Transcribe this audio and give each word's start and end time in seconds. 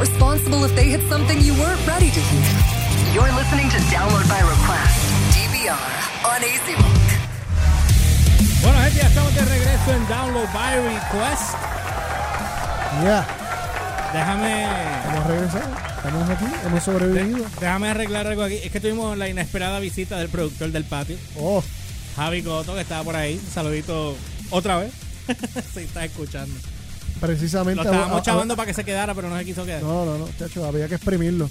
not 0.00 0.08
responsible 0.08 0.64
if 0.64 0.74
they 0.74 0.88
hit 0.88 1.00
something 1.08 1.40
you 1.40 1.52
weren't 1.54 1.86
ready 1.86 2.10
to 2.10 2.20
hear. 2.20 3.14
You're 3.14 3.32
listening 3.32 3.68
to 3.70 3.76
Download 3.92 4.26
by 4.28 4.40
Request, 4.40 4.96
DVR, 5.34 5.76
on 6.24 6.42
AC 6.42 6.74
Rock. 6.76 7.00
Bueno, 8.62 8.78
gente, 8.82 8.98
ya 9.00 9.08
estamos 9.08 9.34
de 9.34 9.44
regreso 9.44 9.92
en 9.92 10.08
Download 10.08 10.52
by 10.52 10.76
Request. 10.80 11.54
Ya, 13.02 13.26
Déjame, 14.12 14.64
hemos 15.08 15.26
regresado. 15.26 15.90
Estamos 15.96 16.30
aquí, 16.30 16.44
hemos 16.66 16.82
sobrevivido. 16.82 17.46
déjame 17.60 17.88
arreglar 17.90 18.26
algo 18.26 18.42
aquí. 18.42 18.54
Es 18.56 18.72
que 18.72 18.80
tuvimos 18.80 19.16
la 19.18 19.28
inesperada 19.28 19.78
visita 19.80 20.18
del 20.18 20.28
productor 20.28 20.72
del 20.72 20.84
patio, 20.84 21.16
Oh, 21.38 21.62
Javi 22.16 22.42
Coto, 22.42 22.74
que 22.74 22.80
estaba 22.80 23.04
por 23.04 23.16
ahí. 23.16 23.34
Un 23.42 23.50
saludito 23.52 24.16
otra 24.50 24.78
vez. 24.78 24.92
Se 25.74 25.84
está 25.84 26.04
escuchando. 26.04 26.54
Precisamente. 27.20 27.82
Lo 27.82 27.90
estábamos 27.90 28.18
ah, 28.20 28.22
chavando 28.22 28.56
para 28.56 28.66
que 28.66 28.74
se 28.74 28.84
quedara, 28.84 29.14
pero 29.14 29.28
no 29.28 29.38
se 29.38 29.44
quiso 29.44 29.64
quedar. 29.64 29.82
No, 29.82 30.04
no, 30.04 30.18
no, 30.18 30.28
chacho, 30.38 30.64
había 30.64 30.88
que 30.88 30.94
exprimirlo. 30.96 31.48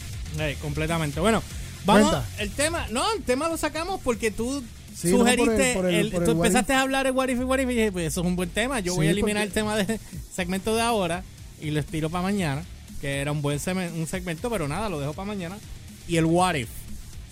Completamente. 0.61 1.19
Bueno, 1.19 1.41
vamos. 1.85 2.09
Cuenta. 2.11 2.29
El 2.39 2.51
tema, 2.51 2.87
no, 2.91 3.03
el 3.13 3.23
tema 3.23 3.47
lo 3.49 3.57
sacamos 3.57 3.99
porque 4.03 4.31
tú 4.31 4.63
Sí, 4.95 5.11
no, 5.11 5.19
sugeriste, 5.19 5.45
por 5.47 5.55
el- 5.55 5.73
por 5.75 5.85
el- 5.85 5.95
el- 5.95 6.11
por 6.11 6.23
el 6.23 6.25
tú 6.25 6.31
empezaste 6.33 6.73
a 6.73 6.81
hablar 6.81 7.05
de 7.05 7.11
What 7.11 7.29
If 7.29 7.39
y 7.39 7.43
What 7.43 7.59
If 7.59 7.69
y 7.69 7.73
dije, 7.73 7.91
pues 7.91 8.07
eso 8.07 8.21
es 8.21 8.27
un 8.27 8.35
buen 8.35 8.49
tema. 8.49 8.79
Yo 8.79 8.95
voy 8.95 9.07
a 9.07 9.11
eliminar 9.11 9.43
porque- 9.47 9.47
el 9.47 9.53
tema 9.53 9.75
del 9.77 9.99
segmento 10.35 10.75
de 10.75 10.81
ahora 10.81 11.23
y 11.61 11.71
lo 11.71 11.79
estiro 11.79 12.09
para 12.09 12.23
mañana, 12.23 12.63
que 13.01 13.19
era 13.19 13.31
un 13.31 13.41
buen 13.41 13.59
un 13.95 14.07
segmento, 14.07 14.49
pero 14.49 14.67
nada, 14.67 14.89
lo 14.89 14.99
dejo 14.99 15.13
para 15.13 15.25
mañana. 15.27 15.57
Y 16.07 16.17
el 16.17 16.25
What 16.25 16.55
If. 16.55 16.69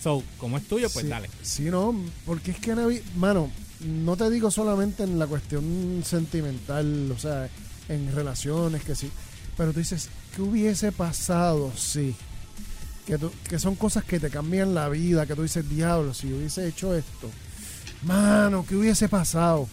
So, 0.02 0.22
como 0.38 0.56
es 0.56 0.66
tuyo, 0.68 0.88
pues 0.90 1.04
sí, 1.04 1.10
dale. 1.10 1.28
Sí, 1.42 1.62
no, 1.64 1.94
porque 2.24 2.52
es 2.52 2.58
que, 2.58 2.74
mano, 3.16 3.50
no 3.80 4.16
te 4.16 4.30
digo 4.30 4.50
solamente 4.50 5.02
en 5.02 5.18
la 5.18 5.26
cuestión 5.26 6.02
sentimental, 6.04 7.10
o 7.10 7.18
sea, 7.18 7.48
en 7.88 8.12
relaciones, 8.14 8.82
que 8.84 8.94
sí. 8.94 9.10
Pero 9.56 9.72
tú 9.72 9.78
dices, 9.80 10.08
¿qué 10.36 10.42
hubiese 10.42 10.92
pasado 10.92 11.72
si? 11.76 12.14
Que, 13.06 13.18
tú- 13.18 13.32
que 13.48 13.58
son 13.58 13.74
cosas 13.74 14.04
que 14.04 14.20
te 14.20 14.30
cambian 14.30 14.74
la 14.74 14.88
vida, 14.88 15.26
que 15.26 15.34
tú 15.34 15.42
dices, 15.42 15.68
diablo, 15.68 16.12
si 16.14 16.32
hubiese 16.32 16.66
hecho 16.68 16.94
esto. 16.94 17.30
Mano, 18.02 18.64
¿qué 18.68 18.76
hubiese 18.76 19.08
pasado? 19.08 19.68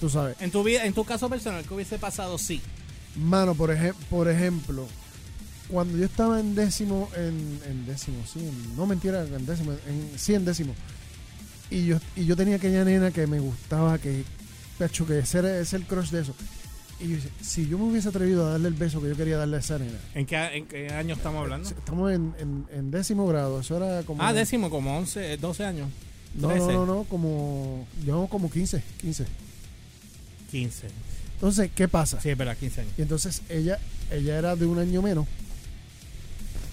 Tú 0.00 0.10
sabes. 0.10 0.36
En 0.40 0.50
tu 0.50 0.62
vida, 0.62 0.84
en 0.84 0.92
tu 0.92 1.04
caso 1.04 1.28
personal, 1.28 1.64
¿qué 1.66 1.72
hubiese 1.74 1.98
pasado 1.98 2.36
si? 2.38 2.60
Mano, 3.16 3.54
por, 3.54 3.70
ejem- 3.70 3.94
por 4.08 4.28
ejemplo, 4.28 4.86
cuando 5.68 5.96
yo 5.96 6.04
estaba 6.04 6.40
en 6.40 6.54
décimo, 6.54 7.08
en, 7.16 7.60
en 7.68 7.86
décimo, 7.86 8.18
sí, 8.30 8.40
en- 8.40 8.76
no 8.76 8.86
mentira, 8.86 9.22
en 9.24 9.46
décimo, 9.46 9.72
en, 9.72 10.18
sí, 10.18 10.34
en 10.34 10.44
décimo, 10.44 10.74
y 11.70 11.86
yo, 11.86 11.98
y 12.16 12.24
yo 12.24 12.36
tenía 12.36 12.56
aquella 12.56 12.84
nena 12.84 13.10
que 13.12 13.26
me 13.26 13.38
gustaba, 13.40 13.98
que, 13.98 14.24
pecho, 14.78 15.06
que 15.06 15.20
ese 15.20 15.38
era- 15.38 15.58
es 15.60 15.72
el 15.72 15.84
crush 15.86 16.10
de 16.10 16.22
eso. 16.22 16.34
Y 17.00 17.08
yo 17.08 17.16
decía, 17.16 17.30
si 17.40 17.66
yo 17.66 17.78
me 17.78 17.84
hubiese 17.84 18.08
atrevido 18.10 18.46
a 18.46 18.50
darle 18.52 18.68
el 18.68 18.74
beso 18.74 19.00
que 19.00 19.08
yo 19.08 19.16
quería 19.16 19.36
darle 19.38 19.56
a 19.56 19.60
esa 19.60 19.78
nena. 19.78 19.98
¿En 20.14 20.26
qué, 20.26 20.36
en 20.36 20.66
qué 20.66 20.88
año 20.90 21.14
estamos 21.14 21.40
hablando? 21.40 21.68
Estamos 21.68 22.12
en, 22.12 22.34
en- 22.38 22.66
en 22.72 22.90
décimo 22.90 23.26
grado, 23.26 23.60
eso 23.60 23.76
era 23.76 24.02
como... 24.02 24.22
Ah, 24.22 24.32
décimo, 24.34 24.68
como 24.70 24.96
11, 24.98 25.38
12 25.38 25.64
años. 25.64 25.88
No, 26.34 26.48
no, 26.48 26.54
13. 26.54 26.72
no, 26.72 26.86
no, 26.86 27.04
como... 27.04 27.86
Yo 28.04 28.26
como 28.28 28.50
15, 28.50 28.82
15. 29.00 29.24
15. 30.50 30.86
Entonces, 31.34 31.70
¿qué 31.74 31.88
pasa? 31.88 32.20
Sí, 32.20 32.28
es 32.28 32.36
verdad, 32.36 32.56
15 32.56 32.80
años. 32.82 32.92
Y 32.98 33.02
entonces 33.02 33.42
ella, 33.48 33.78
ella 34.10 34.36
era 34.36 34.54
de 34.56 34.66
un 34.66 34.78
año 34.78 35.00
menos. 35.00 35.26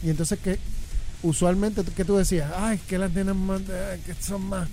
Y 0.03 0.09
entonces 0.09 0.38
que 0.39 0.59
usualmente 1.23 1.84
que 1.84 2.03
tú 2.06 2.17
decías, 2.17 2.52
ay, 2.56 2.80
que 2.88 2.97
las 2.97 3.12
nenas 3.14 3.36
más, 3.36 3.62
eh, 3.69 4.00
que 4.06 4.14
son 4.16 4.44
más, 4.44 4.67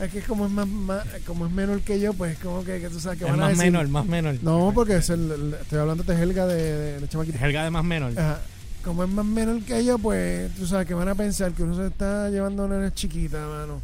es 0.00 0.10
que 0.12 0.20
como 0.22 0.46
es 0.46 0.50
más, 0.52 0.66
más- 0.66 1.04
como 1.26 1.46
es 1.46 1.52
menor 1.52 1.80
que 1.82 2.00
yo, 2.00 2.12
pues 2.14 2.38
como 2.38 2.64
que, 2.64 2.80
que 2.80 2.88
tú 2.88 2.98
sabes 3.00 3.18
que 3.18 3.24
van 3.24 3.34
a 3.34 3.36
más 3.36 3.48
decir. 3.50 3.64
menor, 3.64 3.88
más 3.88 4.06
menor. 4.06 4.36
No, 4.42 4.72
porque 4.74 4.96
es 4.96 5.10
el- 5.10 5.30
el- 5.30 5.54
estoy 5.60 5.78
hablando 5.78 6.02
de 6.04 6.14
Helga 6.20 6.46
de, 6.46 7.00
de, 7.00 7.08
chamaquita. 7.08 7.38
Helga 7.46 7.64
de 7.64 7.70
más 7.70 7.84
menor. 7.84 8.12
Ajá. 8.18 8.40
Como 8.84 9.04
es 9.04 9.10
más 9.10 9.24
menor 9.24 9.60
que 9.62 9.84
yo, 9.84 9.96
pues 9.98 10.52
tú 10.56 10.66
sabes 10.66 10.86
que 10.88 10.94
van 10.94 11.08
a 11.08 11.14
pensar 11.14 11.52
que 11.52 11.62
uno 11.62 11.76
se 11.76 11.86
está 11.86 12.28
llevando 12.30 12.64
a 12.64 12.66
una 12.66 12.76
nena 12.78 12.92
chiquita, 12.94 13.38
mano. 13.46 13.80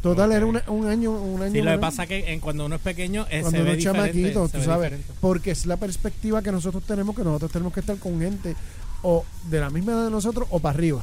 Total, 0.00 0.30
Ok. 0.30 0.36
era 0.36 0.46
una- 0.46 0.62
un 0.68 0.86
año, 0.86 1.10
un 1.10 1.42
año 1.42 1.50
Sí, 1.52 1.58
lo 1.58 1.64
que 1.64 1.70
menor. 1.70 1.80
pasa 1.80 2.04
es 2.04 2.08
que 2.08 2.32
en- 2.32 2.38
cuando 2.38 2.66
uno 2.66 2.76
es 2.76 2.80
pequeño 2.80 3.22
eh, 3.30 3.40
cuando 3.40 3.50
se 3.50 3.56
uno 3.56 3.64
ve 3.64 3.70
es 3.72 3.78
diferente. 3.78 4.10
chamaquito, 4.12 4.46
se 4.46 4.52
tú 4.52 4.58
ve 4.58 4.64
sabes, 4.64 4.90
diferente. 4.92 5.12
porque 5.20 5.50
es 5.50 5.66
la 5.66 5.76
perspectiva 5.76 6.40
que 6.40 6.52
nosotros 6.52 6.84
tenemos, 6.84 7.16
que 7.16 7.24
nosotros 7.24 7.50
tenemos 7.50 7.72
que 7.72 7.80
estar 7.80 7.96
con 7.96 8.20
gente 8.20 8.54
o 9.02 9.24
de 9.50 9.58
la 9.58 9.70
misma 9.70 9.92
edad 9.92 10.04
de 10.04 10.10
nosotros 10.12 10.46
o 10.50 10.60
para 10.60 10.76
arriba. 10.78 11.02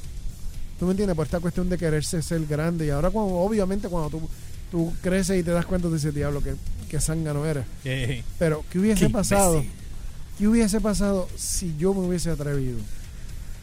¿Tú 0.79 0.85
me 0.85 0.91
entiendes? 0.91 1.15
Por 1.15 1.25
esta 1.25 1.39
cuestión 1.39 1.69
de 1.69 1.77
quererse 1.77 2.21
ser 2.21 2.45
grande. 2.45 2.85
Y 2.85 2.89
ahora, 2.89 3.09
cuando, 3.09 3.35
obviamente, 3.35 3.87
cuando 3.87 4.09
tú, 4.09 4.29
tú 4.71 4.93
creces 5.01 5.39
y 5.39 5.43
te 5.43 5.51
das 5.51 5.65
cuenta, 5.65 5.87
tú 5.87 5.93
dices, 5.93 6.13
diablo, 6.13 6.41
que, 6.41 6.55
que 6.89 6.99
no 7.33 7.45
eres. 7.45 7.65
Pero, 8.37 8.63
¿qué 8.69 8.79
hubiese 8.79 9.07
Qué 9.07 9.13
pasado? 9.13 9.55
imbécil. 9.55 9.73
¿Qué 10.37 10.47
hubiese 10.49 10.81
pasado 10.81 11.29
si 11.37 11.75
yo 11.77 11.93
me 11.93 12.01
hubiese 12.01 12.29
atrevido 12.29 12.77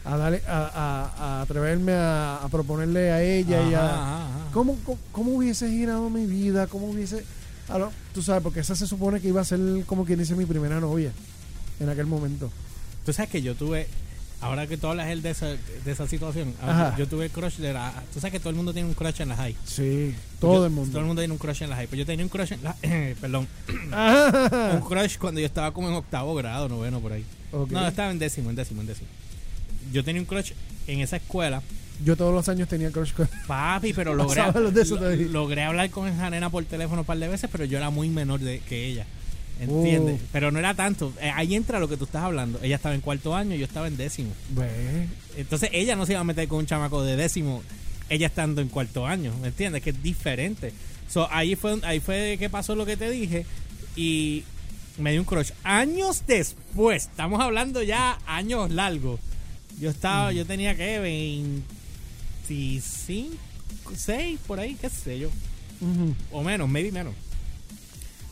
a 0.05 0.17
darle, 0.17 0.41
a, 0.47 0.57
a- 0.57 1.37
a 1.39 1.41
atreverme 1.43 1.93
a, 1.93 2.39
proponerle 2.51 3.11
a 3.11 3.21
ella 3.21 3.61
y 3.69 3.73
a, 3.75 3.85
ajá, 3.93 4.25
ajá. 4.25 4.29
¿Cómo, 4.51 4.75
cómo, 4.83 4.99
cómo 5.11 5.31
hubiese 5.35 5.69
girado 5.69 6.09
mi 6.09 6.25
vida? 6.25 6.65
¿Cómo 6.67 6.89
hubiese.? 6.89 7.23
lo- 7.77 7.91
tú 8.13 8.21
sabes, 8.23 8.41
porque 8.41 8.59
esa 8.61 8.75
se 8.75 8.87
supone 8.87 9.21
que 9.21 9.27
iba 9.27 9.39
a 9.39 9.45
ser 9.45 9.59
como 9.85 10.03
quien 10.03 10.17
dice 10.19 10.35
mi 10.35 10.45
primera 10.45 10.79
novia 10.79 11.11
en 11.79 11.89
aquel 11.89 12.07
momento. 12.07 12.49
Tú 13.05 13.13
sabes 13.13 13.29
que 13.31 13.41
yo 13.43 13.53
tuve, 13.55 13.87
ahora 14.43 14.67
que 14.67 14.77
tú 14.77 14.87
hablas 14.87 15.07
él 15.09 15.21
de 15.21 15.31
esa, 15.31 15.47
de 15.47 15.91
esa 15.91 16.07
situación, 16.07 16.53
Ajá. 16.61 16.95
yo 16.97 17.07
tuve 17.07 17.29
crush 17.29 17.57
de 17.57 17.73
la... 17.73 17.91
Tú 18.13 18.19
sabes 18.19 18.31
que 18.33 18.39
todo 18.39 18.49
el 18.49 18.55
mundo 18.55 18.73
tiene 18.73 18.87
un 18.87 18.93
crush 18.93 19.21
en 19.21 19.29
la 19.29 19.35
high. 19.37 19.55
Sí, 19.65 20.13
todo 20.39 20.55
Yo- 20.55 20.65
el 20.65 20.71
mundo. 20.71 20.91
Todo 20.91 20.99
el 21.01 21.05
mundo 21.07 21.21
tiene 21.21 21.31
un 21.33 21.37
crush 21.39 21.63
en 21.63 21.69
la 21.69 21.75
high. 21.77 21.87
Pues 21.87 21.99
yo 21.99 22.05
tenía 22.05 22.25
un 22.25 22.29
crush 22.29 22.51
en 22.53 22.63
la... 22.63 22.75
perdón. 23.21 23.47
Ajá. 23.91 24.71
Un 24.73 24.81
crush 24.87 25.17
cuando 25.17 25.39
yo 25.39 25.45
estaba 25.45 25.71
como 25.73 25.87
en 25.89 25.95
octavo 25.95 26.35
grado, 26.35 26.69
noveno, 26.69 26.99
por 26.99 27.13
ahí. 27.13 27.25
No, 27.69 27.87
estaba 27.87 28.11
en 28.11 28.19
décimo, 28.19 28.49
en 28.49 28.55
décimo, 28.55 28.81
en 28.81 28.87
décimo. 28.87 29.07
Yo 29.91 30.03
tenía 30.03 30.21
un 30.21 30.25
crush 30.27 30.51
en 30.87 30.99
esa 31.01 31.17
escuela. 31.17 31.61
Yo 32.03 32.15
todos 32.15 32.33
los 32.33 32.49
años 32.49 32.67
tenía 32.67 32.89
crush 32.91 33.13
con. 33.13 33.29
Papi, 33.47 33.93
pero 33.93 34.13
logré, 34.15 34.41
lo- 34.51 35.15
logré 35.31 35.63
hablar 35.63 35.89
con 35.91 36.07
esa 36.07 36.29
nena 36.29 36.49
por 36.49 36.63
teléfono 36.65 37.01
un 37.01 37.05
par 37.05 37.17
de 37.19 37.27
veces, 37.27 37.49
pero 37.51 37.65
yo 37.65 37.77
era 37.77 37.89
muy 37.91 38.09
menor 38.09 38.39
de, 38.39 38.59
que 38.61 38.85
ella. 38.87 39.05
¿Entiendes? 39.59 40.19
Pero 40.31 40.51
no 40.51 40.59
era 40.59 40.73
tanto. 40.73 41.13
Eh, 41.21 41.31
ahí 41.33 41.55
entra 41.55 41.79
lo 41.79 41.87
que 41.87 41.97
tú 41.97 42.05
estás 42.05 42.23
hablando. 42.23 42.59
Ella 42.61 42.75
estaba 42.75 42.95
en 42.95 43.01
cuarto 43.01 43.35
año, 43.35 43.55
yo 43.55 43.65
estaba 43.65 43.87
en 43.87 43.97
décimo. 43.97 44.31
Entonces 45.37 45.69
ella 45.73 45.95
no 45.95 46.05
se 46.05 46.13
iba 46.13 46.21
a 46.21 46.25
meter 46.25 46.47
con 46.47 46.59
un 46.59 46.65
chamaco 46.65 47.03
de 47.03 47.15
décimo, 47.15 47.63
ella 48.09 48.27
estando 48.27 48.61
en 48.61 48.69
cuarto 48.69 49.07
año, 49.07 49.33
¿me 49.41 49.47
entiendes? 49.47 49.81
Que 49.81 49.91
es 49.91 50.03
diferente. 50.03 50.73
So, 51.09 51.27
ahí 51.31 51.55
fue 51.55 51.79
ahí 51.83 51.99
fue 51.99 52.37
que 52.39 52.49
pasó 52.49 52.75
lo 52.75 52.85
que 52.85 52.97
te 52.97 53.09
dije 53.09 53.45
y 53.95 54.43
me 54.97 55.11
dio 55.11 55.21
un 55.21 55.25
crush. 55.25 55.51
Años 55.63 56.23
después, 56.27 57.03
estamos 57.03 57.41
hablando 57.41 57.81
ya 57.81 58.19
años 58.25 58.71
largos. 58.71 59.19
Yo 59.79 59.89
estaba, 59.89 60.31
yo 60.31 60.45
tenía 60.45 60.75
que 60.75 60.99
25, 60.99 63.35
6 63.95 64.39
por 64.45 64.59
ahí, 64.59 64.75
qué 64.75 64.89
sé 64.89 65.19
yo, 65.19 65.29
o 66.31 66.43
menos, 66.43 66.69
maybe 66.69 66.91
menos. 66.91 67.13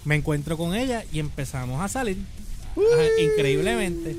Me 0.05 0.15
encuentro 0.15 0.57
con 0.57 0.75
ella 0.75 1.03
y 1.13 1.19
empezamos 1.19 1.81
a 1.81 1.87
salir. 1.87 2.17
Ajá, 2.75 3.03
increíblemente. 3.21 4.15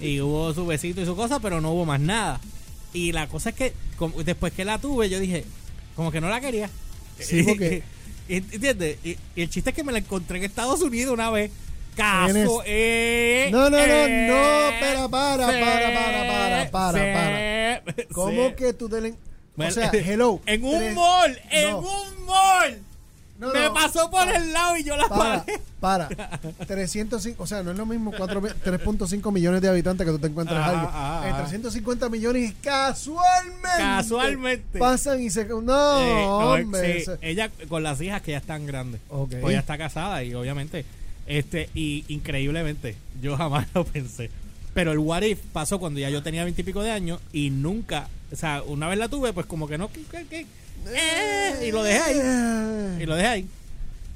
Y 0.00 0.20
hubo 0.20 0.52
su 0.54 0.66
besito 0.66 1.00
y 1.00 1.06
su 1.06 1.14
cosa, 1.14 1.38
pero 1.40 1.60
no 1.60 1.72
hubo 1.72 1.84
más 1.84 2.00
nada. 2.00 2.40
Y 2.92 3.12
la 3.12 3.28
cosa 3.28 3.50
es 3.50 3.54
que 3.56 3.72
como- 3.98 4.22
después 4.22 4.52
que 4.52 4.64
la 4.64 4.78
tuve, 4.78 5.08
yo 5.08 5.20
dije, 5.20 5.44
como 5.94 6.10
que 6.10 6.20
no 6.20 6.28
la 6.28 6.40
quería. 6.40 6.70
Sí, 7.18 7.42
porque- 7.42 7.82
¿Entiendes? 8.28 8.98
Y, 9.04 9.10
y 9.36 9.42
el 9.42 9.50
chiste 9.50 9.70
es 9.70 9.76
que 9.76 9.84
me 9.84 9.92
la 9.92 9.98
encontré 9.98 10.38
en 10.38 10.44
Estados 10.44 10.80
Unidos 10.82 11.12
una 11.14 11.30
vez. 11.30 11.50
Caso. 11.94 12.62
Eh, 12.66 13.48
No, 13.52 13.70
no, 13.70 13.78
no, 13.78 13.78
eh, 13.78 14.26
no, 14.28 14.68
espera, 14.70 15.08
para, 15.08 15.46
para, 15.46 15.94
para, 15.94 16.70
para, 16.70 17.12
para. 17.12 17.82
¿Cómo 18.12 18.54
que 18.56 18.72
tú 18.74 18.88
te 18.88 19.00
le... 19.00 19.10
O 19.12 19.14
Bueno, 19.56 19.72
sea, 19.72 19.90
hello. 19.92 20.40
En 20.46 20.64
un 20.64 20.76
tres- 20.78 20.94
mall, 20.94 21.38
en 21.50 21.70
No. 21.70 21.78
un 21.78 22.26
mall. 22.26 22.78
No, 23.38 23.52
me 23.52 23.60
no, 23.64 23.74
pasó 23.74 24.10
por 24.10 24.26
el 24.28 24.52
lado 24.52 24.76
y 24.78 24.84
yo 24.84 24.96
la 24.96 25.08
Para, 25.08 25.44
paré. 25.44 25.60
para. 25.78 26.08
305, 26.66 27.42
o 27.42 27.46
sea, 27.46 27.62
no 27.62 27.70
es 27.72 27.76
lo 27.76 27.84
mismo 27.84 28.10
cuatro 28.16 28.40
ve- 28.40 28.54
3.5 28.64 29.30
millones 29.32 29.60
de 29.60 29.68
habitantes 29.68 30.06
que 30.06 30.12
tú 30.12 30.18
te 30.18 30.26
encuentras 30.28 30.72
En 30.72 30.78
ajá. 30.80 31.36
350 31.40 32.08
millones 32.08 32.54
casualmente. 32.62 33.68
Casualmente. 33.78 34.78
Pasan 34.78 35.20
y 35.22 35.30
se. 35.30 35.44
No, 35.44 35.58
Eh, 35.60 35.64
no, 36.24 36.38
hombre. 36.38 36.92
sí, 36.94 36.98
eso- 37.02 37.18
ella 37.20 37.50
con 37.68 37.82
las 37.82 38.00
hijas 38.00 38.22
que 38.22 38.32
ya 38.32 38.38
están 38.38 38.66
grandes. 38.66 39.00
Ok. 39.10 39.30
Pues 39.40 39.52
ella 39.52 39.60
está 39.60 39.76
casada 39.76 40.22
y 40.24 40.34
obviamente, 40.34 40.84
este, 41.26 41.68
y 41.74 42.04
increíblemente, 42.08 42.96
yo 43.20 43.36
jamás 43.36 43.66
lo 43.74 43.84
pensé. 43.84 44.30
Pero 44.76 44.92
el 44.92 44.98
what 44.98 45.22
if 45.22 45.40
pasó 45.54 45.78
cuando 45.80 45.98
ya 45.98 46.10
yo 46.10 46.22
tenía 46.22 46.44
veintipico 46.44 46.82
de 46.82 46.90
años 46.90 47.18
y 47.32 47.48
nunca, 47.48 48.08
o 48.30 48.36
sea, 48.36 48.62
una 48.66 48.86
vez 48.88 48.98
la 48.98 49.08
tuve, 49.08 49.32
pues 49.32 49.46
como 49.46 49.66
que 49.66 49.78
no, 49.78 49.90
que, 49.90 50.02
que- 50.26 50.46
eh, 50.88 51.66
y 51.66 51.72
lo 51.72 51.82
dejé 51.82 51.98
ahí. 51.98 53.02
Y 53.02 53.06
lo 53.06 53.14
dejé 53.16 53.26
ahí. 53.26 53.46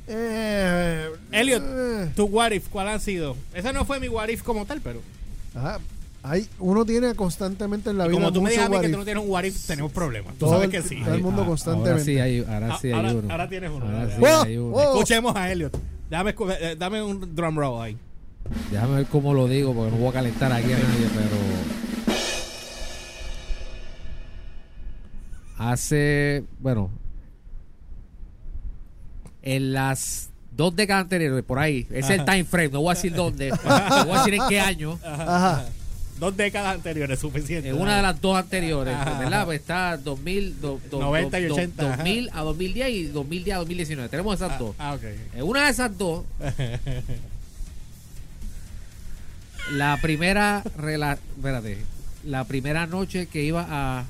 eh, 0.06 1.08
Elliot, 1.32 1.62
eh. 1.66 2.10
tu 2.14 2.24
what 2.26 2.50
if, 2.52 2.68
¿cuál 2.68 2.88
han 2.88 3.00
sido? 3.00 3.36
Ese 3.54 3.72
no 3.72 3.84
fue 3.84 4.00
mi 4.00 4.08
what 4.08 4.28
if 4.28 4.42
como 4.42 4.66
tal, 4.66 4.80
pero 4.82 5.00
Ajá. 5.54 5.78
Hay, 6.22 6.46
uno 6.58 6.84
tiene 6.84 7.14
constantemente 7.14 7.88
en 7.88 7.96
la 7.96 8.04
y 8.04 8.08
vida. 8.10 8.18
como 8.18 8.30
tú 8.30 8.42
me 8.42 8.50
what 8.54 8.82
que 8.82 8.90
tú 8.90 8.98
no 8.98 9.04
tienes 9.04 9.24
un 9.24 9.30
what 9.30 9.44
if, 9.44 9.66
tenemos 9.66 9.90
problemas. 9.90 10.34
Tú 10.34 10.40
Todo 10.40 10.50
sabes 10.60 10.66
el- 10.66 10.70
que 10.82 10.86
sí. 10.86 11.00
todo 11.02 11.14
el 11.14 11.22
mundo 11.22 11.42
Ah, 11.42 11.46
constantemente. 11.46 11.90
Ahora 11.92 12.04
sí 12.04 12.18
hay, 12.18 12.44
ahora 12.46 12.78
sí 12.78 12.86
hay 12.88 12.92
ahora, 12.92 13.12
uno. 13.14 13.30
ahora 13.32 13.48
tienes 13.48 13.70
uno. 13.70 13.86
Ahora 13.86 14.08
sí 14.44 14.48
hay 14.50 14.56
uno. 14.58 14.76
Oh, 14.76 14.94
Escuchemos 14.96 15.34
a 15.34 15.50
Elliot. 15.50 15.74
Dame, 16.10 16.34
eh, 16.60 16.76
dame 16.78 17.02
un 17.02 17.34
drum 17.34 17.56
roll 17.56 17.82
ahí. 17.82 17.96
Déjame 18.70 18.96
ver 18.96 19.06
cómo 19.06 19.34
lo 19.34 19.48
digo 19.48 19.74
porque 19.74 19.90
no 19.90 19.96
voy 19.98 20.08
a 20.08 20.12
calentar 20.12 20.52
aquí 20.52 20.72
a 20.72 20.78
nadie, 20.78 21.08
pero. 21.14 21.36
Hace. 25.58 26.44
Bueno. 26.58 26.90
En 29.42 29.72
las 29.72 30.30
dos 30.52 30.76
décadas 30.76 31.04
anteriores, 31.04 31.44
por 31.44 31.58
ahí. 31.58 31.86
Es 31.90 32.10
el 32.10 32.24
time 32.24 32.44
frame, 32.44 32.68
no 32.68 32.82
voy 32.82 32.92
a 32.92 32.94
decir 32.94 33.14
dónde. 33.14 33.50
no 33.64 34.04
voy 34.04 34.14
a 34.14 34.18
decir 34.18 34.34
en 34.34 34.42
qué 34.48 34.60
año. 34.60 34.98
Dos 36.18 36.36
décadas 36.36 36.74
anteriores, 36.74 37.18
suficiente. 37.18 37.70
En 37.70 37.80
una 37.80 37.96
de 37.96 38.02
las 38.02 38.20
dos 38.20 38.36
anteriores, 38.36 38.94
¿verdad? 39.18 39.46
Pues 39.46 39.60
está 39.60 39.96
2000, 39.96 40.60
do, 40.60 40.78
do, 40.90 41.00
90 41.00 41.40
y 41.40 41.46
80. 41.46 41.96
2000 41.96 42.30
a 42.34 42.40
2010 42.42 42.88
y 42.90 43.04
2010 43.04 43.54
a 43.54 43.58
2019. 43.60 44.08
Tenemos 44.10 44.34
esas 44.34 44.52
ah, 44.52 44.58
dos. 44.58 44.74
Ah, 44.78 44.94
okay. 44.94 45.16
En 45.34 45.44
una 45.44 45.64
de 45.64 45.70
esas 45.70 45.96
dos. 45.96 46.24
la 49.72 49.98
primera, 50.00 50.62
rela- 50.78 51.18
espérate, 51.36 51.78
la 52.24 52.44
primera 52.44 52.86
noche 52.86 53.26
que 53.26 53.42
iba 53.42 53.66
a 53.68 54.04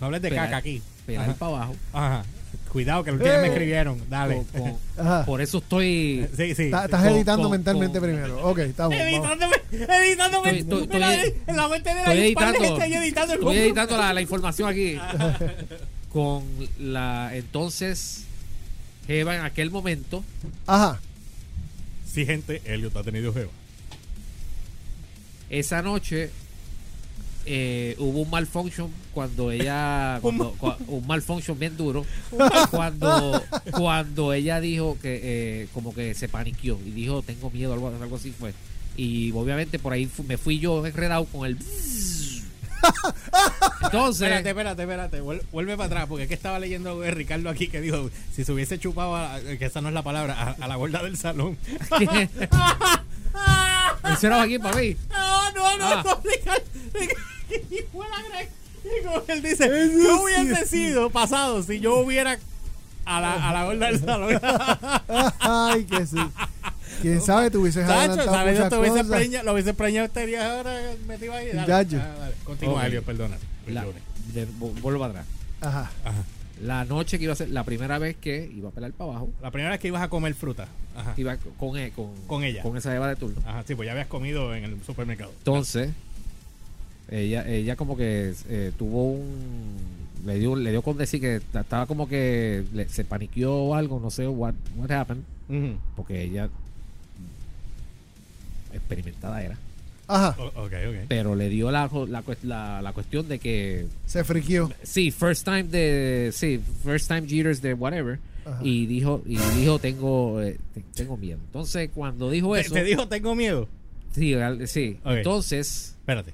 No 0.00 0.06
hables 0.06 0.22
de 0.22 0.28
Pelar. 0.30 0.46
caca 0.46 0.56
aquí. 0.58 0.82
pelar 1.06 1.34
para 1.36 1.56
abajo, 1.56 1.76
Ajá. 1.92 2.24
Cuidado, 2.70 3.04
que 3.04 3.10
el 3.10 3.16
último 3.16 3.34
me 3.34 3.42
Eh. 3.42 3.46
escribieron. 3.48 4.00
Dale. 4.08 4.44
con- 4.52 4.62
con- 4.62 4.76
Ajá. 4.98 5.24
por 5.26 5.40
eso 5.42 5.58
estoy 5.58 6.26
Sí, 6.36 6.54
sí. 6.54 6.62
Está- 6.64 6.84
Estás 6.86 7.02
con- 7.04 7.12
editando 7.14 7.42
con- 7.42 7.50
mentalmente 7.52 7.98
con- 7.98 8.08
primero. 8.08 8.48
Ok, 8.48 8.58
estamos. 8.60 8.94
Editándome, 8.96 9.56
editándome. 9.72 10.58
Estoy- 10.58 10.82
estoy- 10.84 11.34
en 11.46 11.56
la 11.56 11.68
mente 11.68 11.90
de 11.94 12.02
la 12.02 12.14
editando, 12.14 12.64
estoy 12.64 12.94
editando 12.94 13.32
el 13.34 13.38
estoy 13.40 13.56
editando 13.58 13.96
la, 13.98 14.12
la 14.14 14.20
información 14.22 14.68
aquí 14.70 14.96
con 16.12 16.44
la 16.78 17.30
entonces 17.34 18.24
Jeva 19.06 19.34
en 19.36 19.42
aquel 19.42 19.70
momento 19.70 20.24
Ajá. 20.66 20.98
Sí, 22.10 22.24
gente, 22.26 22.62
Elliot 22.64 22.94
ha 22.96 23.02
tenido 23.02 23.32
jeva. 23.34 23.50
Esa 25.52 25.80
noche 25.82 26.30
eh, 27.46 27.94
hubo 27.98 28.20
un 28.22 28.30
malfunction 28.30 28.88
cuando 29.14 29.50
ella 29.52 30.18
cuando- 30.22 30.54
cua- 30.56 30.76
un 30.88 31.06
malfunction 31.06 31.58
bien 31.58 31.76
duro 31.76 32.04
cuando 32.70 33.42
cuando 33.72 34.32
ella 34.32 34.60
dijo 34.60 34.96
que 35.00 35.20
eh, 35.22 35.68
como 35.74 35.94
que 35.94 36.14
se 36.14 36.28
paniqueó 36.28 36.78
y 36.84 36.90
dijo 36.90 37.22
tengo 37.22 37.50
miedo 37.50 37.72
algo, 37.72 37.88
algo 37.88 38.16
así 38.16 38.30
fue 38.32 38.52
y 38.96 39.30
obviamente 39.32 39.78
por 39.78 39.92
ahí 39.92 40.06
fu- 40.06 40.22
me 40.24 40.36
fui 40.38 40.58
yo 40.58 40.84
enredado 40.86 41.24
con 41.26 41.46
el 41.46 41.58
entonces 43.82 44.22
Espérate, 44.22 44.48
espérate, 44.50 44.82
espérate. 44.82 45.22
Vuel- 45.22 45.42
Vuelve 45.52 45.76
para 45.76 45.86
atrás, 45.86 46.06
porque 46.08 46.24
es 46.24 46.28
que 46.28 46.34
estaba 46.34 46.58
leyendo 46.58 46.90
algo 46.90 47.02
de 47.02 47.12
Ricardo 47.12 47.48
aquí 47.48 47.68
que 47.68 47.80
dijo: 47.80 48.10
si 48.34 48.44
se 48.44 48.52
hubiese 48.52 48.76
chupado, 48.80 49.14
a- 49.14 49.38
que 49.40 49.64
esa 49.66 49.80
no 49.80 49.86
es 49.88 49.94
la 49.94 50.02
palabra, 50.02 50.34
a, 50.34 50.50
a 50.64 50.66
la 50.68 50.74
gorda 50.74 51.00
del 51.02 51.16
salón. 51.16 51.56
Era 54.22 54.42
aquí 54.42 54.58
para 54.58 54.76
mí 54.76 54.96
No, 55.10 55.50
no, 55.52 55.78
no, 55.78 55.84
Ah. 55.86 56.02
no, 56.04 56.20
Ricardo. 56.24 56.62
Y 57.70 57.82
fue 57.92 58.06
la 58.08 58.22
gran- 58.28 58.48
y 58.84 59.04
como 59.04 59.22
él 59.28 59.42
dice: 59.42 59.68
¿Qué 59.68 60.12
hubiese 60.12 60.66
sido 60.66 61.10
pasado 61.10 61.62
si 61.62 61.80
yo 61.80 61.96
hubiera 61.96 62.38
a 63.04 63.20
la, 63.20 63.48
a 63.48 63.52
la 63.52 63.64
gorda 63.64 63.86
del 63.86 64.00
salón? 64.00 64.40
Ay, 65.40 65.84
que 65.84 66.06
sí. 66.06 66.16
Quién 67.02 67.20
sabe, 67.20 67.50
tú 67.50 67.60
hubieses 67.62 67.84
adelantado 67.88 68.30
¿sabes? 68.32 68.56
Yo 68.58 68.64
muchas 68.64 68.70
te 68.70 68.78
hubiese 68.90 69.04
preñado, 69.08 69.44
lo 69.44 69.52
hubiese 69.52 69.74
preñado 69.74 70.06
este 70.06 70.26
día 70.26 70.56
ahora 70.56 70.80
metido 71.06 71.32
ahí. 71.34 71.48
Dale, 71.52 71.66
Yayo. 71.68 72.00
Ah, 72.02 72.14
dale. 72.20 72.34
Continúa, 72.44 72.80
Ok. 72.80 72.84
Elliot, 72.86 73.04
perdona. 73.04 73.36
La- 73.66 73.84
de- 74.32 74.46
vuelvo 74.80 75.04
atrás 75.04 75.26
Ajá. 75.60 75.90
Ajá. 76.04 76.24
La 76.62 76.84
noche 76.84 77.18
que 77.18 77.24
iba 77.24 77.32
a 77.32 77.36
ser 77.36 77.50
la 77.50 77.64
primera 77.64 77.98
vez 77.98 78.16
que 78.16 78.50
iba 78.54 78.68
a 78.68 78.72
pelar 78.72 78.92
para 78.92 79.10
abajo 79.10 79.30
La 79.42 79.50
primera 79.50 79.70
vez 79.72 79.80
que 79.80 79.88
ibas 79.88 80.02
a 80.02 80.08
comer 80.08 80.34
fruta. 80.34 80.68
Ajá. 80.96 81.14
iba 81.16 81.36
con, 81.58 81.76
e- 81.78 81.90
con, 81.90 82.10
Con 82.26 82.44
ella. 82.44 82.62
con 82.62 82.76
esa 82.76 82.94
Eva 82.94 83.08
de 83.08 83.16
turno 83.16 83.40
Ajá, 83.46 83.64
sí, 83.66 83.74
pues 83.74 83.86
ya 83.86 83.92
habías 83.92 84.06
comido 84.06 84.54
en 84.54 84.64
el 84.64 84.82
supermercado. 84.84 85.32
Entonces, 85.38 85.90
ella, 87.10 87.46
ella 87.48 87.76
como 87.76 87.96
que 87.96 88.32
eh, 88.48 88.72
tuvo 88.78 89.12
un. 89.12 90.02
Le 90.24 90.38
dio, 90.38 90.54
le 90.54 90.70
dio 90.70 90.82
con 90.82 90.96
decir 90.96 91.20
que 91.20 91.40
ta- 91.40 91.62
estaba 91.62 91.86
como 91.86 92.08
que 92.08 92.64
le- 92.72 92.88
se 92.88 93.04
paniqueó 93.04 93.52
o 93.54 93.74
algo, 93.74 93.98
no 94.00 94.10
sé 94.10 94.28
what, 94.28 94.54
what 94.76 94.90
happened, 94.92 95.24
porque 95.96 96.22
ella 96.22 96.48
experimentada 98.72 99.42
era, 99.42 99.58
Ajá. 100.08 100.36
O- 100.38 100.64
ok, 100.64 100.72
ok. 100.88 100.96
pero 101.08 101.34
le 101.34 101.48
dio 101.48 101.70
la, 101.70 101.88
la, 102.08 102.22
la, 102.42 102.82
la 102.82 102.92
cuestión 102.92 103.28
de 103.28 103.38
que 103.38 103.86
Se 104.06 104.24
friquió. 104.24 104.70
sí, 104.82 105.10
first 105.10 105.44
time 105.44 105.64
de 105.64 106.30
sí, 106.34 106.60
first 106.84 107.08
time 107.08 107.22
jitters 107.26 107.62
de 107.62 107.74
whatever 107.74 108.18
Ajá. 108.44 108.58
y 108.62 108.86
dijo 108.86 109.22
y 109.24 109.36
dijo 109.58 109.78
tengo 109.78 110.42
eh, 110.42 110.58
te- 110.74 110.82
tengo 110.94 111.16
miedo. 111.16 111.38
Entonces, 111.46 111.88
cuando 111.94 112.30
dijo 112.30 112.54
Te, 112.54 112.60
eso, 112.60 112.74
te 112.74 112.84
dijo, 112.84 113.06
tengo 113.08 113.34
miedo. 113.34 113.68
sí, 114.12 114.34
al- 114.34 114.66
sí. 114.68 114.98
Entonces, 115.04 115.94
Espérate. 116.00 116.32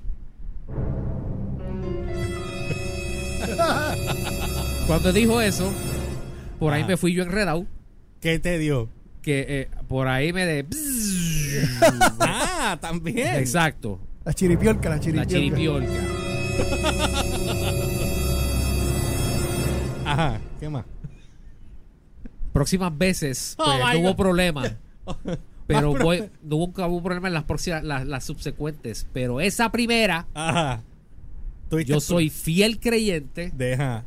Cuando 4.86 5.12
dijo 5.12 5.40
eso, 5.40 5.70
por 6.58 6.72
ahí 6.72 6.84
me 6.84 6.96
fui 6.96 7.12
yo 7.12 7.22
enredado. 7.22 7.66
¿Qué 8.20 8.38
te 8.38 8.58
dio? 8.58 8.88
Que 9.22 9.44
eh, 9.48 9.68
por 9.88 10.08
ahí 10.08 10.32
me 10.32 10.46
de. 10.46 10.66
ah, 12.20 12.78
también. 12.80 13.34
Exacto. 13.36 14.00
La 14.24 14.32
chiripiolca, 14.32 14.88
la 14.90 15.00
chiripiolca. 15.00 15.32
La 15.32 15.38
chiripiolca. 15.38 17.08
Ajá, 20.04 20.40
¿qué 20.58 20.68
más? 20.68 20.84
Próximas 22.52 22.96
veces, 22.96 23.54
Oh, 23.58 23.64
pues 23.64 23.78
no 23.94 24.00
hubo 24.00 24.08
God. 24.10 24.16
problema. 24.16 24.76
Pero 25.66 25.92
voy, 25.94 26.30
no 26.42 26.56
hubo, 26.56 26.86
hubo 26.86 27.02
problema 27.02 27.28
en 27.28 27.34
las 27.34 27.44
próximas, 27.44 27.84
las, 27.84 28.06
las 28.06 28.24
subsecuentes. 28.24 29.06
Pero 29.12 29.40
esa 29.40 29.70
primera, 29.70 30.26
Ajá. 30.32 30.82
Yo 31.86 32.00
soy 32.00 32.30
fiel 32.30 32.80
creyente 32.80 33.52
Deja. 33.54 34.04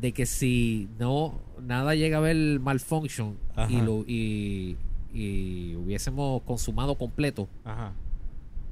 De 0.00 0.12
que 0.12 0.26
si 0.26 0.88
no 0.98 1.40
nada 1.62 1.94
llega 1.94 2.18
a 2.18 2.20
ver 2.20 2.60
malfunction 2.60 3.36
Ajá. 3.54 3.70
y 3.72 3.80
lo 3.80 4.04
y, 4.06 4.76
y 5.12 5.74
hubiésemos 5.76 6.42
consumado 6.42 6.96
completo, 6.96 7.48
Ajá. 7.64 7.92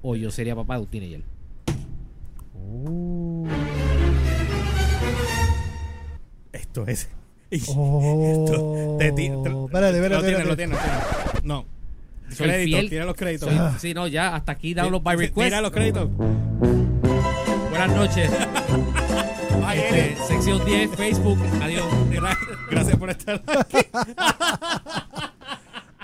o 0.02 0.16
yo 0.16 0.30
sería 0.30 0.56
papá 0.56 0.76
de 0.76 0.80
un 0.82 0.86
teenager. 0.88 1.22
Esto 6.52 6.86
es. 6.86 7.08
Oh. 7.68 8.96
Te 8.98 9.12
ti- 9.12 9.28
te- 9.28 9.50
Espérate, 9.50 9.98
espérate, 9.98 10.44
Lo 10.46 10.56
tiene. 10.56 10.74
No. 11.44 11.66
Soy 12.30 12.46
Créditos, 12.48 12.78
fiel. 12.80 12.88
tira 12.88 13.04
los 13.04 13.14
créditos. 13.14 13.46
Soy- 13.52 13.78
sí, 13.78 13.92
no, 13.92 14.06
ya 14.06 14.34
hasta 14.34 14.52
aquí 14.52 14.72
download 14.72 15.02
by 15.02 15.16
Ti- 15.18 15.22
request. 15.24 15.48
Tira 15.48 15.60
los 15.60 15.70
créditos. 15.70 16.08
Buenas 17.72 17.96
noches. 17.96 18.30
Ay, 19.64 19.78
Este, 19.80 20.16
sección 20.28 20.64
10, 20.64 20.90
Facebook. 20.96 21.38
Adiós. 21.62 21.84
gra- 22.10 22.38
Gracias 22.70 22.96
por 22.98 23.10
estar 23.10 23.42
aquí. 23.58 23.78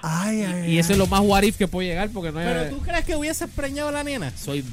Ay, 0.02 0.42
ay, 0.42 0.70
Y 0.72 0.78
eso 0.78 0.92
es 0.92 0.98
lo 0.98 1.06
más 1.06 1.20
what 1.22 1.42
if 1.42 1.56
que 1.58 1.68
puede 1.68 1.88
llegar 1.88 2.08
porque 2.10 2.32
no 2.32 2.38
Pero 2.38 2.62
es. 2.62 2.70
tú 2.70 2.78
crees 2.78 3.04
que 3.04 3.16
hubieses 3.16 3.50
preñado 3.50 3.88
a 3.88 3.92
la 3.92 4.02
nena. 4.04 4.32
Soy, 4.36 4.64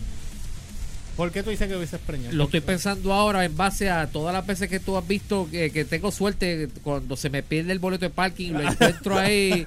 ¿Por 1.18 1.32
qué 1.32 1.44
tú 1.44 1.50
dices 1.50 1.68
que 1.68 1.76
hubieses 1.76 2.00
preñado? 2.00 2.34
lo 2.36 2.44
estoy 2.46 2.60
pensando 2.62 3.14
ahora 3.14 3.44
en 3.46 3.56
base 3.58 3.90
a 3.90 4.08
todas 4.08 4.34
las 4.34 4.46
veces 4.46 4.70
que 4.70 4.80
tú 4.82 4.98
has 4.98 5.08
visto 5.08 5.48
que, 5.52 5.72
que 5.72 5.84
tengo 5.86 6.12
suerte 6.12 6.68
cuando 6.84 7.16
se 7.18 7.30
me 7.30 7.42
pierde 7.44 7.72
el 7.72 7.80
boleto 7.80 8.06
de 8.06 8.10
parking 8.12 8.52
lo 8.54 8.62
encuentro 8.70 9.18
ahí. 9.18 9.66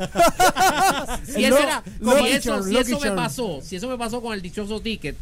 si 1.27 1.45
eso, 1.45 1.59
Lo- 2.01 2.19
si 2.19 2.29
eso, 2.29 2.63
si 2.63 2.77
eso 2.77 3.01
me 3.01 3.11
pasó, 3.13 3.61
si 3.63 3.77
eso 3.77 3.89
me 3.89 3.97
pasó 3.99 4.21
con 4.23 4.33
el 4.35 4.41
dichoso 4.43 4.81
ticket 4.81 5.17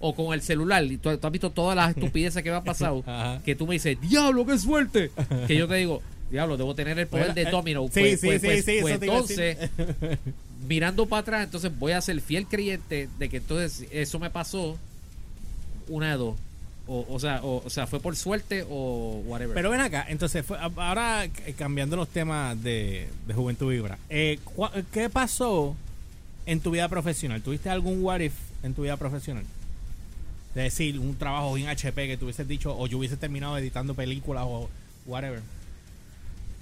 o 0.00 0.14
con 0.14 0.32
el 0.32 0.42
celular, 0.42 0.84
y 0.84 0.96
tú, 0.96 1.16
tú 1.18 1.26
has 1.26 1.32
visto 1.32 1.50
todas 1.50 1.74
las 1.76 1.90
estupideces 1.96 2.42
que 2.42 2.50
me 2.50 2.56
han 2.56 2.64
pasado, 2.64 3.02
que 3.44 3.54
tú 3.56 3.66
me 3.66 3.74
dices, 3.74 4.00
diablo, 4.00 4.46
qué 4.46 4.58
suerte. 4.58 5.10
Que 5.46 5.56
yo 5.56 5.66
te 5.66 5.74
digo, 5.76 6.02
diablo, 6.30 6.56
debo 6.56 6.74
tener 6.74 6.98
el 6.98 7.06
poder 7.06 7.34
de 7.34 7.42
Bueno, 7.44 7.48
eh, 7.48 7.52
Domino. 7.52 7.84
sí, 7.92 8.00
Pues- 8.00 8.20
sí, 8.20 8.26
pues- 8.26 8.40
sí, 8.40 8.46
pues- 8.48 8.64
sí, 8.64 8.78
pues 8.80 8.94
entonces, 9.02 9.58
mirando 10.66 11.06
para 11.06 11.20
atrás, 11.20 11.44
entonces 11.44 11.76
voy 11.78 11.92
a 11.92 12.00
ser 12.00 12.20
fiel 12.20 12.46
creyente 12.46 13.08
de 13.18 13.28
que 13.28 13.38
entonces 13.38 13.86
eso 13.90 14.18
me 14.18 14.30
pasó 14.30 14.76
una 15.88 16.10
de 16.12 16.16
dos. 16.18 16.36
O, 16.90 17.04
o 17.10 17.20
sea, 17.20 17.40
o, 17.42 17.62
o 17.66 17.68
sea, 17.70 17.86
fue 17.86 18.00
por 18.00 18.16
suerte 18.16 18.64
o 18.68 19.22
whatever. 19.26 19.54
Pero 19.54 19.68
ven 19.70 19.80
acá, 19.80 20.06
entonces, 20.08 20.44
fue- 20.46 20.58
ahora 20.58 21.26
cambiando 21.56 21.96
los 21.96 22.08
temas 22.08 22.62
de, 22.62 23.08
de 23.26 23.34
Juventud 23.34 23.70
Vibra, 23.70 23.98
eh, 24.08 24.38
¿qué 24.92 25.10
pasó 25.10 25.76
en 26.46 26.60
tu 26.60 26.70
vida 26.70 26.88
profesional? 26.88 27.42
¿Tuviste 27.42 27.68
algún 27.68 28.02
what 28.02 28.20
if 28.20 28.32
en 28.62 28.72
tu 28.74 28.82
vida 28.82 28.96
profesional? 28.96 29.44
Es 30.58 30.74
decir, 30.74 30.98
un 30.98 31.16
trabajo 31.16 31.56
en 31.56 31.68
HP 31.68 32.06
que 32.08 32.16
tú 32.16 32.24
hubieses 32.26 32.46
dicho, 32.48 32.76
o 32.76 32.86
yo 32.86 32.98
hubiese 32.98 33.16
terminado 33.16 33.56
editando 33.58 33.94
películas 33.94 34.44
o 34.46 34.68
whatever. 35.06 35.40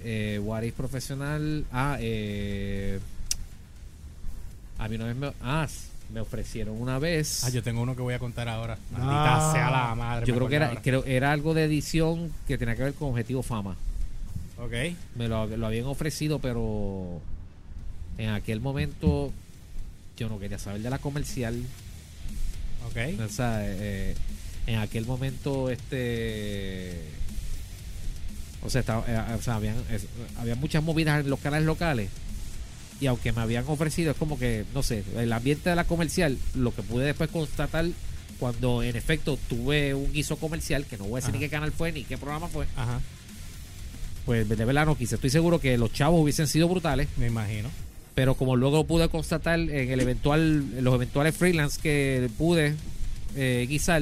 eh, 0.03 0.39
what 0.43 0.61
if 0.61 0.73
profesional. 0.75 1.65
Ah, 1.71 1.97
eh, 1.99 2.99
a 4.77 4.87
mí 4.87 4.95
una 4.95 5.05
vez 5.05 5.15
me, 5.15 5.31
ah, 5.41 5.67
me 6.13 6.19
ofrecieron 6.21 6.79
una 6.79 6.99
vez. 6.99 7.43
Ah, 7.43 7.49
yo 7.49 7.63
tengo 7.63 7.81
uno 7.81 7.95
que 7.95 8.01
voy 8.03 8.13
a 8.13 8.19
contar 8.19 8.47
ahora. 8.47 8.77
Maldita 8.91 9.49
Ah. 9.49 9.53
sea 9.53 9.71
la 9.71 9.95
madre. 9.95 10.25
yo 10.27 10.35
creo 10.35 10.47
que 10.47 10.55
era, 10.55 10.67
ahora. 10.69 10.81
creo, 10.81 11.03
era 11.05 11.31
algo 11.31 11.53
de 11.55 11.63
edición 11.63 12.31
que 12.47 12.57
tenía 12.57 12.75
que 12.75 12.83
ver 12.83 12.93
con 12.93 13.09
Objetivo 13.09 13.41
Fama. 13.41 13.75
Ok. 14.59 14.73
Me 15.15 15.27
lo, 15.27 15.47
lo 15.47 15.65
habían 15.67 15.85
ofrecido, 15.85 16.39
pero 16.39 17.19
en 18.19 18.29
aquel 18.29 18.61
momento 18.61 19.31
yo 20.15 20.29
no 20.29 20.39
quería 20.39 20.59
saber 20.59 20.81
de 20.81 20.89
la 20.91 20.99
comercial. 20.99 21.61
Ok. 22.87 23.21
O 23.25 23.29
sea, 23.29 23.59
eh, 23.63 24.15
en 24.65 24.79
aquel 24.79 25.05
momento, 25.05 25.69
este. 25.69 26.95
O 28.63 28.69
sea, 28.69 28.81
estaba- 28.81 29.05
eh, 29.07 29.35
o 29.37 29.41
sea 29.41 29.55
habían, 29.55 29.75
es- 29.91 30.07
había 30.37 30.55
muchas 30.55 30.83
movidas 30.83 31.21
en 31.23 31.29
los 31.29 31.39
canales 31.39 31.65
locales. 31.65 32.09
Y 32.99 33.05
aunque 33.05 33.31
me 33.31 33.41
habían 33.41 33.63
ofrecido, 33.67 34.11
es 34.11 34.17
como 34.17 34.39
que, 34.39 34.65
no 34.73 34.81
sé, 34.81 35.03
el 35.15 35.31
ambiente 35.31 35.69
de 35.69 35.75
la 35.75 35.83
comercial, 35.83 36.37
lo 36.55 36.73
que 36.73 36.81
pude 36.81 37.05
después 37.05 37.29
constatar 37.29 37.85
cuando 38.39 38.81
en 38.81 38.95
efecto 38.95 39.37
tuve 39.47 39.93
un 39.93 40.11
guiso 40.11 40.37
comercial, 40.37 40.85
que 40.85 40.97
no 40.97 41.03
voy 41.05 41.13
a 41.13 41.15
decir 41.17 41.29
Ajá. 41.29 41.37
ni 41.37 41.39
qué 41.39 41.49
canal 41.49 41.71
fue 41.71 41.91
ni 41.91 42.03
qué 42.03 42.17
programa 42.17 42.47
fue, 42.47 42.65
Ajá, 42.75 42.99
pues 44.25 44.49
de 44.49 44.55
verdad 44.65 44.85
no 44.87 44.97
quise. 44.97 45.15
Estoy 45.15 45.29
seguro 45.29 45.59
que 45.59 45.77
los 45.77 45.93
chavos 45.93 46.19
hubiesen 46.21 46.47
sido 46.47 46.67
brutales, 46.67 47.07
me 47.17 47.27
imagino. 47.27 47.69
Pero 48.17 48.33
como 48.33 48.55
luego 48.55 48.83
pude 48.87 49.09
constatar 49.09 49.59
en 49.59 49.91
el 49.91 49.99
eventual, 49.99 50.65
en 50.75 50.83
los 50.83 50.95
eventuales 50.95 51.35
freelance 51.35 51.79
que 51.79 52.31
pude 52.35 52.73
eh, 53.35 53.67
guisar, 53.69 54.01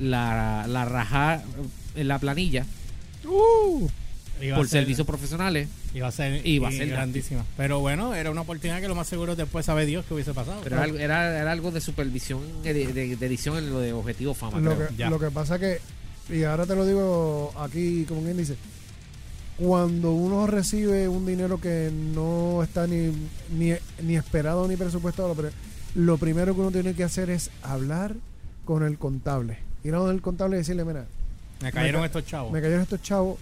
la, 0.00 0.64
la 0.66 0.86
rajá 0.86 1.42
en 1.94 2.08
la 2.08 2.18
planilla 2.18 2.64
Uh, 3.26 3.88
Iba 4.40 4.56
por 4.56 4.66
ser- 4.68 4.80
servicios 4.80 5.06
profesionales. 5.06 5.68
Iba 5.94 6.08
a 6.08 6.12
ser, 6.12 6.44
Iba 6.46 6.68
a 6.68 6.72
ser 6.72 6.88
grandísima. 6.88 7.44
Pero 7.58 7.80
bueno, 7.80 8.14
era 8.14 8.30
una 8.30 8.40
oportunidad 8.40 8.80
que 8.80 8.88
lo 8.88 8.94
más 8.94 9.06
seguro 9.06 9.36
después 9.36 9.66
sabe 9.66 9.84
Dios 9.84 10.06
que 10.06 10.14
hubiese 10.14 10.32
pasado. 10.32 10.60
Pero 10.64 10.76
era, 10.76 10.84
algo- 10.86 10.98
era, 10.98 11.40
era 11.42 11.52
algo 11.52 11.70
de 11.72 11.82
supervisión, 11.82 12.40
de, 12.62 12.72
de- 12.72 13.16
de 13.16 13.26
edición 13.26 13.58
en 13.58 13.68
lo 13.70 13.80
de 13.80 13.92
Objetivo 13.92 14.32
Fama. 14.32 14.60
lo, 14.60 14.74
creo. 14.76 14.88
que, 14.88 14.96
ya. 14.96 15.10
lo 15.10 15.18
que 15.20 15.30
pasa 15.30 15.58
que, 15.58 15.78
y 16.30 16.42
ahora 16.44 16.64
te 16.64 16.74
lo 16.74 16.86
digo 16.86 17.52
aquí, 17.58 18.06
como 18.08 18.22
quien 18.22 18.38
dice, 18.38 18.56
cuando 19.58 20.12
uno 20.12 20.46
recibe 20.46 21.08
un 21.08 21.26
dinero 21.26 21.60
que 21.60 21.90
no 21.92 22.62
está 22.62 22.86
ni, 22.86 23.12
ni, 23.56 23.72
ni 24.02 24.16
esperado 24.16 24.66
ni 24.66 24.76
presupuestado, 24.76 25.34
pero 25.34 25.50
lo 25.94 26.16
primero 26.18 26.54
que 26.54 26.60
uno 26.60 26.70
tiene 26.70 26.94
que 26.94 27.04
hacer 27.04 27.30
es 27.30 27.50
hablar 27.62 28.14
con 28.64 28.82
el 28.82 28.98
contable. 28.98 29.58
Ir 29.84 29.94
a 29.94 29.98
donde 29.98 30.14
el 30.14 30.22
contable 30.22 30.56
y 30.56 30.58
decirle, 30.60 30.84
mira, 30.84 31.04
me 31.60 31.70
cayeron 31.72 32.00
me 32.02 32.08
ca- 32.10 32.18
estos 32.18 32.30
chavos. 32.30 32.52
me 32.52 32.60
cayeron 32.60 32.82
estos 32.82 33.02
chavos, 33.02 33.38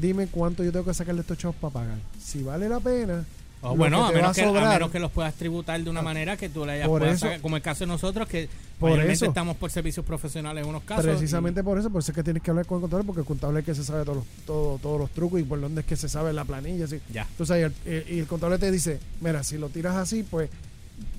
dime 0.00 0.26
cuánto 0.28 0.62
yo 0.64 0.72
tengo 0.72 0.84
que 0.84 0.94
sacarle 0.94 1.20
a 1.20 1.22
estos 1.22 1.38
chavos 1.38 1.56
para 1.56 1.72
pagar. 1.74 1.98
Si 2.22 2.42
vale 2.42 2.68
la 2.68 2.80
pena, 2.80 3.24
O 3.62 3.70
lo 3.70 3.76
bueno, 3.76 4.04
a 4.06 4.10
menos, 4.12 4.30
a 4.30 4.34
que, 4.34 4.42
a 4.48 4.68
menos 4.68 4.90
que 4.90 4.98
los 4.98 5.10
puedas 5.12 5.34
tributar 5.34 5.80
de 5.82 5.88
una 5.88 6.00
Ah. 6.00 6.02
manera 6.02 6.36
que 6.36 6.48
tú 6.48 6.66
le 6.66 6.72
hayas 6.72 6.88
puedas 6.88 7.14
eso- 7.14 7.26
sacar, 7.26 7.40
como 7.40 7.56
el 7.56 7.62
caso 7.62 7.80
de 7.80 7.86
nosotros, 7.86 8.28
que 8.28 8.48
Por 8.80 8.98
eso. 9.00 9.24
estamos 9.26 9.56
por 9.56 9.70
servicios 9.70 10.04
profesionales 10.04 10.64
en 10.64 10.68
unos 10.68 10.82
casos. 10.82 11.04
Precisamente 11.06 11.62
por 11.62 11.78
eso, 11.78 11.88
por 11.88 12.00
eso 12.02 12.10
es 12.10 12.16
que 12.16 12.24
tienes 12.24 12.42
que 12.42 12.50
hablar 12.50 12.66
con 12.66 12.78
el 12.78 12.80
contable, 12.82 13.04
porque 13.06 13.20
el 13.20 13.26
contable 13.26 13.60
es 13.60 13.64
que 13.66 13.74
se 13.74 13.84
sabe 13.84 14.02
todos 14.04 14.16
los, 14.18 14.26
todo- 14.46 14.78
todos 14.78 14.98
los 15.00 15.10
trucos 15.10 15.40
y 15.40 15.44
por 15.44 15.60
dónde 15.60 15.82
es 15.82 15.86
que 15.86 15.94
se 15.96 16.08
sabe 16.08 16.32
la 16.32 16.44
planilla. 16.44 16.86
Así. 16.86 17.00
ya. 17.12 17.22
Entonces, 17.30 17.56
y 17.58 17.60
el, 17.62 17.72
eh, 17.86 18.06
y 18.10 18.18
el 18.18 18.26
contable 18.26 18.58
te 18.58 18.70
dice, 18.72 18.98
mira, 19.20 19.44
si 19.44 19.56
lo 19.58 19.68
tiras 19.68 19.94
así, 19.94 20.24
pues 20.24 20.50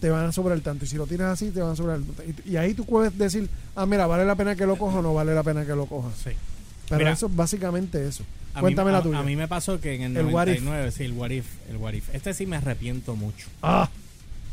te 0.02 0.10
van 0.10 0.26
a 0.26 0.32
sobrar 0.34 0.60
tanto. 0.60 0.84
Y 0.84 0.88
si 0.90 0.98
lo 0.98 1.08
tiras 1.08 1.32
así, 1.32 1.50
te 1.50 1.62
van 1.62 1.72
a 1.72 1.76
sobrar 1.78 2.00
tanto. 2.00 2.24
Y, 2.46 2.52
y 2.52 2.58
ahí 2.58 2.74
tú 2.74 2.86
puedes 2.86 3.18
decir, 3.18 3.50
ah, 3.76 3.86
mira, 3.86 4.06
vale 4.06 4.26
la 4.26 4.36
pena 4.36 4.56
que 4.56 4.66
lo 4.66 4.78
coja 4.78 5.00
o 5.00 5.02
no 5.02 5.14
vale 5.14 5.34
la 5.34 5.44
pena 5.44 5.66
que 5.66 5.76
lo 5.76 5.86
coja. 5.86 6.10
Sí. 6.22 6.32
Pero 6.98 7.06
Mira. 7.06 7.12
eso 7.14 7.28
es 7.28 7.36
básicamente 7.36 8.08
eso. 8.08 8.24
Cuéntame 8.60 8.92
mí, 8.92 8.98
la 8.98 9.02
tuya. 9.04 9.20
A, 9.20 9.24
mí 9.24 9.36
me 9.36 9.48
pasó 9.48 9.80
que 9.80 9.96
en 9.96 10.04
el, 10.04 10.18
El 10.18 10.26
what 10.28 10.48
if. 10.48 10.62
99, 10.62 10.92
sí, 10.92 11.04
el 11.04 11.14
what 11.14 11.32
if, 11.32 11.46
el 11.70 11.78
what 11.78 11.94
if. 11.94 12.14
Este 12.14 12.34
sí 12.34 12.46
me 12.46 12.58
arrepiento 12.58 13.16
mucho. 13.16 13.48
Ah, 13.62 13.90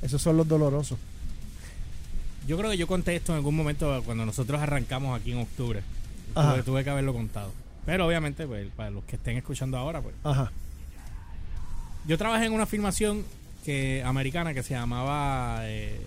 esos 0.03 0.23
son 0.23 0.37
los 0.37 0.49
dolorosos. 0.49 0.99
Yo 2.47 2.57
creo 2.57 2.71
que 2.71 2.79
yo 2.79 2.87
conté 2.87 3.15
esto 3.15 3.33
en 3.33 3.37
algún 3.37 3.55
momento 3.55 4.03
cuando 4.05 4.25
nosotros 4.25 4.61
arrancamos 4.61 5.19
aquí 5.19 5.33
en 5.33 5.39
octubre. 5.39 5.83
Tuve, 6.35 6.63
tuve 6.63 6.85
que 6.85 6.91
haberlo 6.91 7.13
contado. 7.13 7.53
Pero 7.85 8.07
obviamente, 8.07 8.47
pues, 8.47 8.69
para 8.75 8.91
los 8.91 9.05
que 9.05 9.17
estén 9.17 9.37
escuchando 9.37 9.77
ahora, 9.77 10.01
pues. 10.01 10.15
Ajá. 10.25 10.51
Yo 12.07 12.17
trabajé 12.17 12.47
en 12.47 12.53
una 12.53 12.67
filmación 12.67 13.25
que 13.65 14.03
americana 14.05 14.55
que 14.55 14.63
se 14.63 14.75
llamaba. 14.75 15.61
eh, 15.65 16.01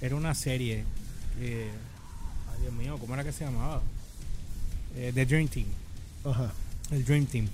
era 0.00 0.16
una 0.16 0.34
serie. 0.34 0.84
ay, 1.38 2.60
Dios 2.62 2.72
mío, 2.72 2.96
¿cómo 2.98 3.14
era 3.14 3.22
que 3.24 3.32
se 3.32 3.44
llamaba? 3.44 3.82
Eh, 4.96 5.12
The 5.14 5.26
Dream 5.26 5.48
Team. 5.48 5.66
Ajá. 6.24 6.52
El 6.90 7.04
Dream 7.04 7.26
Team. 7.26 7.48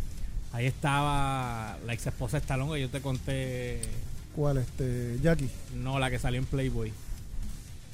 Ahí 0.53 0.67
estaba 0.67 1.77
la 1.85 1.93
ex 1.93 2.07
esposa 2.07 2.39
de 2.39 2.41
Stallone 2.43 2.75
que 2.75 2.81
yo 2.81 2.89
te 2.89 3.01
conté. 3.01 3.81
¿Cuál? 4.35 4.59
Este, 4.59 5.19
Jackie. 5.23 5.49
No, 5.75 5.99
la 5.99 6.11
que 6.11 6.19
salió 6.19 6.41
en 6.41 6.47
Playboy. 6.47 6.93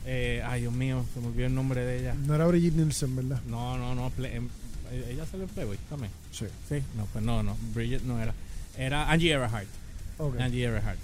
Eh, 0.05 0.43
ay, 0.45 0.63
Dios 0.63 0.73
mío, 0.73 1.05
se 1.15 1.21
me 1.21 1.29
olvidó 1.29 1.47
el 1.47 1.55
nombre 1.55 1.85
de 1.85 2.01
ella. 2.01 2.15
No 2.15 2.35
era 2.35 2.47
Brigitte 2.47 2.75
Nielsen, 2.77 3.15
¿verdad? 3.17 3.41
No, 3.47 3.79
no, 3.79 3.95
no. 3.95 4.11
Play- 4.11 4.37
em- 4.37 4.49
ella 5.09 5.25
salió 5.27 5.45
en 5.45 5.51
Playboy 5.51 5.79
también. 5.89 6.13
Sí. 6.33 6.47
Sí, 6.69 6.83
no, 6.97 7.07
pues 7.13 7.25
no, 7.25 7.43
no. 7.43 7.57
Bridget 7.75 8.03
no 8.03 8.21
era. 8.21 8.35
Era 8.77 9.11
Angie 9.11 9.33
Everhart. 9.33 9.69
Ok. 10.19 10.39
Angie 10.41 10.65
Everhart. 10.65 10.99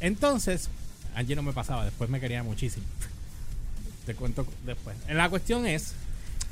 Entonces, 0.00 0.68
Angie 1.14 1.34
no 1.36 1.42
me 1.42 1.52
pasaba, 1.52 1.84
después 1.84 2.08
me 2.08 2.20
quería 2.20 2.42
muchísimo. 2.42 2.84
Te 4.06 4.14
cuento 4.14 4.46
después. 4.64 4.96
La 5.08 5.28
cuestión 5.28 5.66
es 5.66 5.92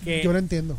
que. 0.05 0.23
Yo 0.23 0.33
lo 0.33 0.39
entiendo. 0.39 0.79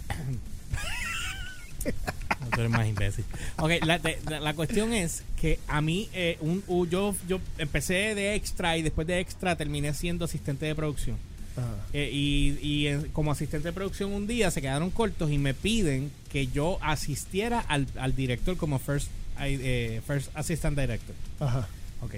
No, 2.41 2.47
tú 2.51 2.59
eres 2.61 2.71
más 2.71 2.88
imbécil. 2.88 3.25
Ok, 3.57 3.71
la, 3.85 3.99
la- 4.29 4.39
la 4.39 4.53
cuestión 4.53 4.93
es 4.93 5.23
que 5.39 5.59
a 5.67 5.81
mí, 5.81 6.09
eh, 6.13 6.38
un, 6.41 6.63
yo, 6.89 7.15
yo 7.27 7.39
empecé 7.57 8.15
de 8.15 8.35
extra 8.35 8.77
y 8.77 8.81
después 8.81 9.07
de 9.07 9.19
extra 9.19 9.55
terminé 9.55 9.93
siendo 9.93 10.25
asistente 10.25 10.65
de 10.65 10.75
producción. 10.75 11.17
Ajá. 11.57 11.67
Eh, 11.93 12.09
y 12.13 12.57
y, 12.61 12.88
eh, 12.88 12.99
como 13.11 13.31
asistente 13.31 13.67
de 13.69 13.73
producción 13.73 14.13
un 14.13 14.27
día 14.27 14.51
se 14.51 14.61
quedaron 14.61 14.91
cortos 14.91 15.31
y 15.31 15.38
me 15.38 15.53
piden 15.53 16.11
que 16.31 16.47
yo 16.47 16.77
asistiera 16.81 17.59
al, 17.59 17.88
al 17.99 18.15
director 18.15 18.55
como 18.55 18.79
first, 18.79 19.09
eh, 19.41 20.01
first 20.07 20.29
assistant 20.35 20.77
director. 20.79 21.15
Ajá. 21.39 21.67
Ok. 22.01 22.15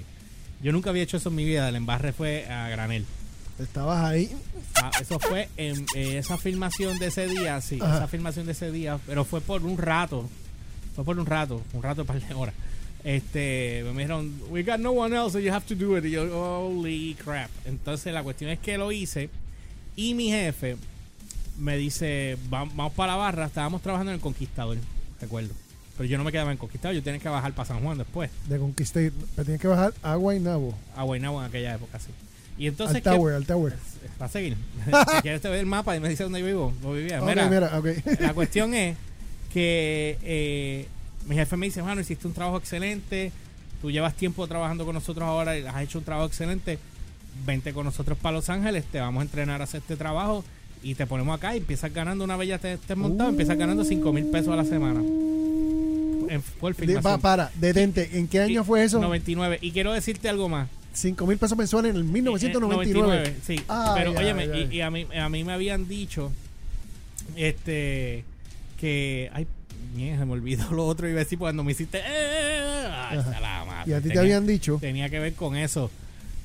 Yo 0.62 0.72
nunca 0.72 0.92
había 0.92 1.02
hecho 1.04 1.18
eso 1.18 1.30
en 1.30 1.36
mi 1.36 1.46
vida, 1.46 1.68
el 1.70 1.76
embarre 1.76 2.14
fue 2.14 2.46
a 2.48 2.70
granel. 2.70 3.06
Estabas 3.62 4.04
ahí. 4.04 4.32
Ah, 4.76 4.92
eso 5.02 5.20
fue 5.20 5.50
en 5.58 5.86
eh, 5.96 6.18
esa 6.18 6.38
filmación 6.38 6.98
de 7.00 7.08
ese 7.08 7.28
día, 7.28 7.60
sí, 7.62 7.78
Ajá. 7.82 7.98
esa 7.98 8.08
filmación 8.08 8.46
de 8.46 8.54
ese 8.54 8.72
día, 8.72 9.00
pero 9.06 9.26
fue 9.26 9.42
por 9.42 9.64
un 9.64 9.78
rato, 9.78 10.28
fue 10.96 11.04
por 11.06 11.20
un 11.20 11.26
rato, 11.26 11.62
un 11.74 11.84
rato 11.84 12.06
par 12.06 12.22
de 12.22 12.34
horas. 12.34 12.56
Este, 13.04 13.84
me 13.94 14.04
dijeron, 14.04 14.32
we 14.50 14.64
got 14.64 14.78
no 14.80 14.92
one 14.92 15.16
else, 15.16 15.34
so 15.34 15.40
you 15.40 15.52
have 15.52 15.66
to 15.66 15.76
do 15.76 15.98
it. 15.98 16.06
Y 16.06 16.12
yo, 16.12 16.24
holy 16.70 17.16
crap. 17.24 17.50
Entonces 17.66 18.14
la 18.14 18.24
cuestión 18.24 18.50
es 18.52 18.60
que 18.60 18.78
lo 18.78 18.92
hice 18.92 19.30
y 19.96 20.14
mi 20.14 20.30
jefe 20.30 20.78
me 21.60 21.78
dice, 21.78 22.38
"Va- 22.54 22.66
vamos 22.66 22.94
para 22.94 23.14
la 23.14 23.18
barra, 23.18 23.46
estábamos 23.48 23.82
trabajando 23.82 24.12
en 24.12 24.16
el 24.16 24.22
Conquistador, 24.22 24.78
recuerdo. 25.20 25.54
Pero 25.98 26.08
yo 26.10 26.18
no 26.18 26.24
me 26.24 26.32
quedaba 26.32 26.52
en 26.52 26.58
Conquistador, 26.58 26.96
yo 26.96 27.04
tenía 27.04 27.20
que 27.20 27.28
bajar 27.30 27.54
para 27.54 27.68
San 27.68 27.82
Juan 27.84 27.98
después, 27.98 28.30
De 28.48 28.58
Conquisté. 28.58 29.12
Me 29.36 29.44
tienes 29.44 29.62
que 29.62 29.68
bajar 29.68 29.94
a 30.02 30.16
Guaynabo. 30.16 30.74
a 30.96 31.04
Guaynabo 31.04 31.42
en 31.42 31.48
aquella 31.48 31.76
época, 31.76 32.00
sí. 32.00 32.08
Y 32.58 32.68
entonces, 32.68 32.98
Al 32.98 33.02
¿qué- 33.02 33.10
Tower, 33.10 33.36
al 33.36 33.46
Tower. 33.46 33.74
Va 34.22 34.26
a 34.26 34.30
seguir. 34.30 34.56
si 35.16 35.22
quieres 35.22 35.42
te 35.42 35.48
doy 35.48 35.60
el 35.60 35.66
mapa 35.66 35.96
y 35.96 36.00
me 36.00 36.10
dice 36.10 36.24
dónde 36.24 36.40
yo 36.40 36.46
vivo. 36.46 36.74
No 36.82 36.94
vivía. 36.94 37.22
Mira, 37.22 37.48
mira, 37.50 37.78
ok. 37.80 37.88
la 38.20 38.34
cuestión 38.36 38.74
es 38.74 38.96
que 39.54 40.18
eh, 40.24 40.88
mi 41.28 41.36
jefe 41.36 41.58
me 41.58 41.66
dice, 41.66 41.82
bueno, 41.82 42.02
hiciste 42.02 42.28
un 42.28 42.34
trabajo 42.34 42.58
excelente, 42.58 43.32
tú 43.82 43.90
llevas 43.92 44.14
tiempo 44.16 44.48
trabajando 44.48 44.86
con 44.86 44.94
nosotros 44.94 45.28
ahora 45.28 45.58
y 45.58 45.66
has 45.66 45.82
hecho 45.82 45.98
un 46.00 46.06
trabajo 46.06 46.28
excelente, 46.28 46.78
vente 47.46 47.74
con 47.74 47.86
nosotros 47.86 48.18
para 48.18 48.38
Los 48.38 48.50
Ángeles, 48.50 48.86
te 48.92 49.00
vamos 49.00 49.22
a 49.22 49.24
entrenar 49.24 49.62
a 49.62 49.64
hacer 49.66 49.82
este 49.82 49.96
trabajo 49.98 50.44
y 50.84 50.96
te 50.96 51.06
ponemos 51.06 51.36
acá 51.38 51.54
y 51.56 51.60
empiezas 51.60 51.94
ganando 51.94 52.24
una 52.24 52.38
bella 52.38 52.58
te, 52.60 52.78
te 52.78 52.96
montado, 52.96 53.30
empiezas 53.30 53.58
ganando 53.58 53.84
5 53.84 54.14
mil 54.14 54.26
pesos 54.26 54.50
a 54.54 54.56
la 54.56 54.66
semana. 54.66 55.00
En, 56.30 56.42
por 56.60 56.76
De- 56.76 57.02
para, 57.22 57.52
detente. 57.56 58.18
¿En 58.18 58.28
qué 58.28 58.40
año 58.40 58.64
fue 58.64 58.84
eso? 58.84 59.00
99. 59.02 59.60
Y 59.62 59.72
quiero 59.72 59.92
decirte 59.92 60.30
algo 60.30 60.48
más. 60.48 60.70
5 60.94 61.26
mil 61.26 61.38
pesos 61.38 61.58
mensuales 61.58 61.92
en 61.92 61.98
el 61.98 62.04
1999. 62.04 63.24
Eh, 63.28 63.36
sí. 63.46 63.62
Ay, 63.68 63.92
pero, 63.98 64.12
ay, 64.12 64.18
óyeme, 64.18 64.44
ay. 64.54 64.68
Y, 64.72 64.76
y 64.78 64.82
a, 64.82 64.90
mí, 64.92 65.08
a 65.18 65.30
mí 65.30 65.44
me 65.44 65.54
habían 65.54 65.88
dicho 65.88 66.32
este 67.36 68.24
que. 68.80 69.30
Ay, 69.34 69.48
mierda, 69.96 70.20
se 70.20 70.26
me 70.26 70.32
olvidó 70.34 70.72
lo 70.72 70.86
otro. 70.86 71.08
Iba 71.08 71.18
a 71.22 71.24
decir 71.24 71.38
cuando 71.40 71.64
me 71.64 71.72
hiciste. 71.72 72.00
eh, 72.04 72.62
la 73.42 73.64
madre. 73.66 73.92
Y 73.92 73.94
a 73.94 73.98
ti 73.98 74.04
te 74.04 74.10
Tenía- 74.10 74.22
habían 74.22 74.48
dicho. 74.48 74.78
Tenía 74.82 75.10
que 75.10 75.20
ver 75.20 75.34
con 75.34 75.56
eso. 75.56 75.90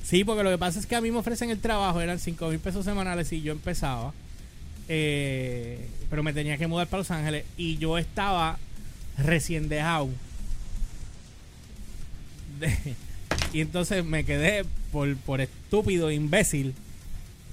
Sí, 0.03 0.23
porque 0.23 0.43
lo 0.43 0.49
que 0.49 0.57
pasa 0.57 0.79
es 0.79 0.85
que 0.85 0.95
a 0.95 1.01
mí 1.01 1.11
me 1.11 1.17
ofrecen 1.17 1.49
el 1.49 1.59
trabajo, 1.59 1.99
eran 1.99 2.17
5 2.19 2.47
mil 2.49 2.59
pesos 2.59 2.85
semanales 2.85 3.31
y 3.33 3.41
yo 3.41 3.51
empezaba. 3.51 4.13
eh, 4.89 5.85
pero 6.09 6.23
me 6.23 6.31
tenía 6.31 6.57
que 6.57 6.65
mudar 6.67 6.87
para 6.87 6.99
Los 7.01 7.11
Ángeles 7.11 7.43
y 7.57 7.77
yo 7.77 7.97
estaba 7.97 8.57
recién 9.17 9.67
dejado. 9.67 10.07
De- 12.61 12.95
y 13.53 13.61
entonces 13.61 14.03
me 14.05 14.23
quedé 14.23 14.65
por, 14.91 15.15
por 15.17 15.41
estúpido, 15.41 16.11
imbécil. 16.11 16.73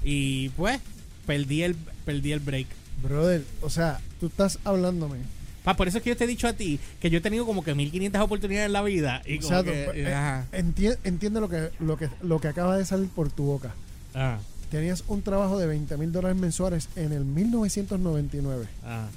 Y 0.02 0.50
pues, 0.50 0.80
perdí 1.26 1.62
el, 1.62 1.74
perdí 2.04 2.32
el 2.32 2.40
break. 2.40 2.66
Brother, 3.02 3.42
o 3.62 3.70
sea, 3.70 4.00
tú 4.20 4.26
estás 4.26 4.58
hablándome. 4.64 5.18
Pa, 5.64 5.74
por 5.76 5.88
eso 5.88 5.96
es 5.98 6.04
que 6.04 6.10
yo 6.10 6.16
te 6.16 6.24
he 6.24 6.26
dicho 6.26 6.46
a 6.46 6.52
ti 6.52 6.78
que 7.00 7.08
yo 7.08 7.18
he 7.18 7.20
tenido 7.22 7.46
como 7.46 7.64
que 7.64 7.74
1500 7.74 8.20
oportunidades 8.20 8.66
en 8.66 8.72
la 8.74 8.82
vida. 8.82 9.22
Y 9.24 9.38
O 9.38 9.40
como 9.40 9.48
sea, 9.48 9.62
que, 9.64 9.84
tú- 9.86 9.90
eh, 9.98 10.14
ajá, 10.14 10.46
enti- 10.52 10.98
entiende 11.04 11.40
lo 11.40 11.48
que, 11.48 11.70
lo, 11.80 11.96
que, 11.96 12.08
lo 12.22 12.38
que 12.40 12.48
acaba 12.48 12.76
de 12.76 12.84
salir 12.84 13.08
por 13.08 13.30
tu 13.32 13.44
boca. 13.44 13.74
ajá, 14.12 14.40
Tenías 14.70 15.04
un 15.08 15.22
trabajo 15.22 15.58
de 15.58 15.66
20 15.66 15.96
mil 15.96 16.10
dólares 16.12 16.36
mensuales 16.36 16.88
en 16.96 17.12
el 17.12 17.24
1999. 17.24 18.66
ajá. 18.82 19.08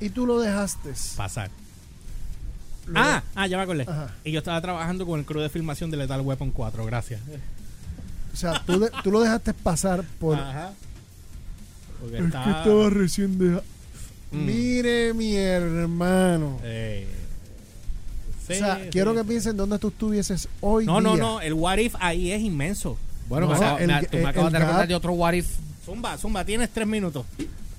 Y 0.00 0.10
tú 0.10 0.26
lo 0.26 0.40
dejaste. 0.40 0.90
pasar. 1.16 1.50
Ah, 2.94 3.22
ah, 3.34 3.46
ya 3.46 3.56
me 3.56 3.62
acordé. 3.62 3.82
Ajá. 3.88 4.14
Y 4.24 4.32
yo 4.32 4.38
estaba 4.38 4.60
trabajando 4.60 5.06
con 5.06 5.18
el 5.20 5.24
crew 5.26 5.40
de 5.40 5.48
filmación 5.48 5.90
de 5.90 5.96
Lethal 5.96 6.20
Weapon 6.20 6.50
4, 6.50 6.84
gracias. 6.84 7.20
O 8.32 8.36
sea, 8.36 8.62
tú, 8.66 8.78
de- 8.80 8.90
tú 9.02 9.10
lo 9.10 9.20
dejaste 9.20 9.54
pasar 9.54 10.04
por... 10.18 10.36
Ajá. 10.38 10.72
Porque 12.00 12.16
Es 12.16 12.20
que 12.22 12.26
estaba- 12.26 12.58
estaba 12.58 12.90
recién 12.90 13.38
dejado. 13.38 13.62
Mm. 14.32 14.44
Mire, 14.46 15.14
mi 15.14 15.36
hermano. 15.36 16.58
Eh, 16.64 17.06
o 18.42 18.46
sea, 18.46 18.76
sí. 18.76 18.88
quiero 18.90 19.14
que 19.14 19.24
piensen 19.24 19.56
dónde 19.56 19.78
tú 19.78 19.88
estuvieses 19.88 20.48
hoy 20.60 20.84
No, 20.84 21.00
no, 21.00 21.14
día. 21.14 21.22
no. 21.22 21.40
El 21.40 21.54
what 21.54 21.78
if 21.78 21.94
ahí 22.00 22.32
es 22.32 22.42
inmenso. 22.42 22.98
Bueno, 23.28 23.46
No, 23.46 23.54
acabo- 23.54 23.78
el- 23.78 23.86
me- 23.86 24.02
tú 24.02 24.16
me 24.18 24.26
acabas 24.28 24.52
de 24.52 24.58
recordar 24.58 24.84
gap- 24.84 24.88
de 24.88 24.94
otro 24.94 25.12
what 25.12 25.32
if. 25.32 25.48
Zumba, 25.86 26.18
zumba, 26.18 26.44
tienes 26.44 26.68
tres 26.70 26.86
minutos. 26.86 27.24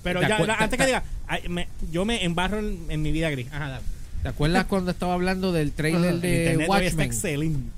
Pero 0.02 0.20
¿Te 0.22 0.28
ya, 0.30 0.38
antes 0.60 0.80
que 0.80 0.86
diga, 0.86 1.04
me- 1.50 1.68
yo 1.92 2.06
me 2.06 2.24
embarro 2.24 2.60
en, 2.60 2.80
en 2.90 3.02
mi 3.02 3.12
vida 3.12 3.30
gris. 3.30 3.48
Ajá, 3.52 3.68
dale. 3.70 3.84
¿Te 4.26 4.30
acuerdas 4.30 4.66
cuando 4.70 4.90
estaba 4.90 5.14
hablando 5.14 5.52
del 5.52 5.72
trailer 5.72 6.20
de 6.20 6.38
internet 6.38 6.68
hoy 6.68 6.78
está 6.78 6.86
Watchmen? 6.88 7.06
excelente. 7.06 7.70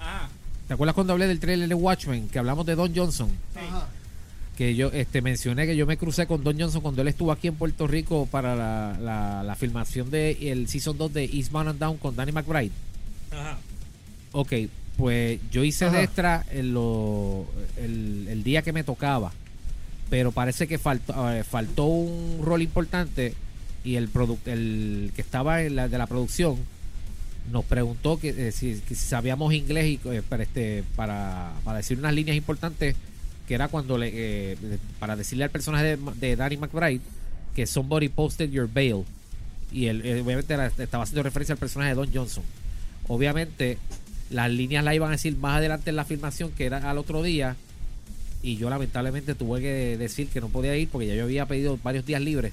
Ah, 0.00 0.28
¿Te 0.66 0.72
acuerdas 0.72 0.94
cuando 0.94 1.12
hablé 1.12 1.26
del 1.26 1.38
trailer 1.40 1.68
de 1.68 1.74
Watchmen? 1.74 2.28
Que 2.30 2.38
hablamos 2.38 2.64
de 2.64 2.74
Don 2.74 2.94
Johnson. 2.96 3.28
Ajá. 3.54 3.86
Que 4.56 4.74
yo 4.74 4.88
este 4.92 5.20
mencioné 5.20 5.66
que 5.66 5.76
yo 5.76 5.84
me 5.86 5.98
crucé 5.98 6.26
con 6.26 6.42
Don 6.42 6.58
Johnson 6.58 6.80
cuando 6.80 7.02
él 7.02 7.08
estuvo 7.08 7.32
aquí 7.32 7.48
en 7.48 7.54
Puerto 7.56 7.86
Rico 7.86 8.26
para 8.30 8.56
la, 8.56 8.96
la, 8.98 9.42
la 9.42 9.54
filmación 9.56 10.10
de 10.10 10.52
el 10.52 10.68
Season 10.68 10.96
2 10.96 11.12
de 11.12 11.24
Eastbound 11.24 11.68
and 11.68 11.78
Down 11.78 11.96
con 11.98 12.16
Danny 12.16 12.32
McBride. 12.32 12.70
ajá. 13.30 13.58
Ok, 14.32 14.52
pues 14.96 15.38
yo 15.50 15.64
hice 15.64 15.84
Ajá. 15.86 15.96
de 15.98 16.04
extra 16.04 16.46
en 16.50 16.72
lo- 16.72 17.44
el, 17.76 18.26
el 18.30 18.42
día 18.42 18.62
que 18.62 18.72
me 18.72 18.84
tocaba, 18.84 19.32
pero 20.08 20.30
parece 20.32 20.66
que 20.68 20.78
faltó, 20.78 21.30
eh, 21.32 21.42
faltó 21.44 21.84
un 21.86 22.40
rol 22.42 22.62
importante 22.62 23.34
y 23.84 23.96
el, 23.96 24.10
el 24.46 25.12
que 25.14 25.22
estaba 25.22 25.62
en 25.62 25.76
la, 25.76 25.88
de 25.88 25.98
la 25.98 26.06
producción 26.06 26.58
nos 27.50 27.64
preguntó 27.64 28.18
que, 28.18 28.48
eh, 28.48 28.52
si, 28.52 28.76
sabíamos 28.94 29.52
inglés 29.52 29.86
y, 29.86 30.08
eh, 30.08 30.22
para, 30.28 30.42
este, 30.42 30.84
para, 30.96 31.52
decir 31.76 31.98
unas 31.98 32.14
líneas 32.14 32.36
importantes 32.36 32.96
que 33.48 33.54
era 33.54 33.68
cuando 33.68 33.98
le, 33.98 34.10
eh, 34.12 34.56
para 34.98 35.16
decirle 35.16 35.44
al 35.44 35.50
personaje 35.50 35.96
de, 35.96 36.36
Danny 36.36 36.56
McBride 36.56 37.00
que 37.54 37.66
somebody 37.66 38.08
posted 38.08 38.50
your 38.50 38.68
bail. 38.72 39.04
Y 39.72 39.86
él 39.86 40.02
eh, 40.04 40.20
obviamente 40.20 40.54
estaba 40.78 41.04
haciendo 41.04 41.22
referencia 41.22 41.54
al 41.54 41.58
personaje 41.58 41.90
de 41.90 41.96
Don 41.96 42.12
Johnson. 42.12 42.44
Obviamente 43.08 43.78
las 44.30 44.50
líneas 44.50 44.84
la 44.84 44.94
iban 44.94 45.08
a 45.08 45.12
decir 45.12 45.36
más 45.36 45.56
adelante 45.56 45.90
en 45.90 45.96
la 45.96 46.04
filmación 46.04 46.52
que 46.52 46.66
era 46.66 46.88
al 46.88 46.98
otro 46.98 47.22
día 47.22 47.56
y 48.42 48.56
yo 48.56 48.70
lamentablemente 48.70 49.34
tuve 49.34 49.60
que 49.60 49.96
decir 49.98 50.28
que 50.28 50.40
no 50.40 50.48
podía 50.48 50.76
ir 50.76 50.88
porque 50.88 51.08
ya 51.08 51.14
yo 51.16 51.24
había 51.24 51.46
pedido 51.46 51.76
varios 51.82 52.06
días 52.06 52.22
libres 52.22 52.52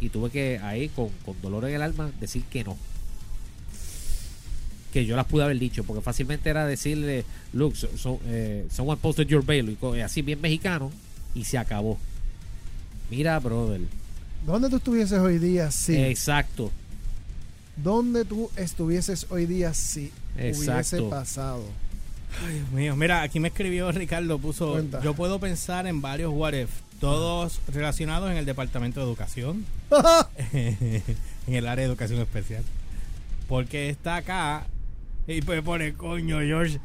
y 0.00 0.08
tuve 0.08 0.30
que 0.30 0.58
ahí 0.62 0.88
con, 0.88 1.08
con 1.24 1.40
dolor 1.42 1.64
en 1.68 1.74
el 1.74 1.82
alma 1.82 2.10
decir 2.20 2.42
que 2.44 2.64
no 2.64 2.76
que 4.92 5.04
yo 5.06 5.16
las 5.16 5.26
pude 5.26 5.42
haber 5.44 5.58
dicho 5.58 5.82
porque 5.84 6.02
fácilmente 6.02 6.48
era 6.50 6.66
decirle 6.66 7.24
look 7.52 7.76
so, 7.76 7.88
so- 7.96 8.20
eh, 8.26 8.66
someone 8.70 9.00
posted 9.00 9.26
your 9.26 9.44
bail 9.44 9.68
y 9.70 9.74
co- 9.74 9.94
así 9.94 10.22
bien 10.22 10.40
mexicano 10.40 10.92
y 11.34 11.44
se 11.44 11.58
acabó 11.58 11.98
mira 13.10 13.38
brother 13.40 13.80
¿Dónde 14.46 14.68
tú 14.68 14.76
estuvieses 14.76 15.18
hoy 15.20 15.38
día 15.38 15.70
si? 15.70 15.96
exacto 15.96 16.70
¿Dónde 17.76 18.24
tú 18.24 18.50
estuvieses 18.56 19.26
hoy 19.30 19.46
día 19.46 19.74
si 19.74 20.12
hubiese 20.36 20.68
Exacto. 20.70 21.10
pasado? 21.10 21.64
Ay, 22.46 22.54
Dios 22.54 22.70
mío. 22.70 22.94
Mira, 22.96 23.22
aquí 23.22 23.40
me 23.40 23.48
escribió 23.48 23.90
Ricardo, 23.90 24.38
puso, 24.38 24.72
Cuenta. 24.72 25.00
yo 25.02 25.14
puedo 25.14 25.40
pensar 25.40 25.86
en 25.88 26.00
varios 26.00 26.32
what 26.32 26.52
if, 26.52 26.68
todos 27.00 27.60
relacionados 27.72 28.30
en 28.30 28.36
el 28.36 28.44
departamento 28.44 29.00
de 29.00 29.06
educación, 29.06 29.64
en 30.52 31.02
el 31.46 31.66
área 31.66 31.84
de 31.84 31.90
educación 31.90 32.20
especial. 32.20 32.64
Porque 33.48 33.90
está 33.90 34.16
acá 34.16 34.66
y 35.26 35.42
pues 35.42 35.62
pone, 35.62 35.94
coño, 35.94 36.40
George, 36.40 36.80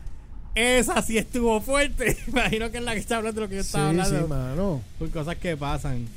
esa 0.55 1.01
sí 1.01 1.17
estuvo 1.17 1.61
fuerte. 1.61 2.17
Imagino 2.27 2.71
que 2.71 2.77
es 2.77 2.83
la 2.83 2.93
que 2.93 2.99
está 2.99 3.17
hablando 3.17 3.41
de 3.41 3.47
lo 3.47 3.49
que 3.49 3.55
yo 3.57 3.63
sí, 3.63 3.67
estaba 3.67 3.93
sí, 3.93 3.99
hablando. 3.99 4.27
mano. 4.27 4.81
por 4.97 5.09
cosas 5.09 5.37
que 5.37 5.55
pasan. 5.57 6.07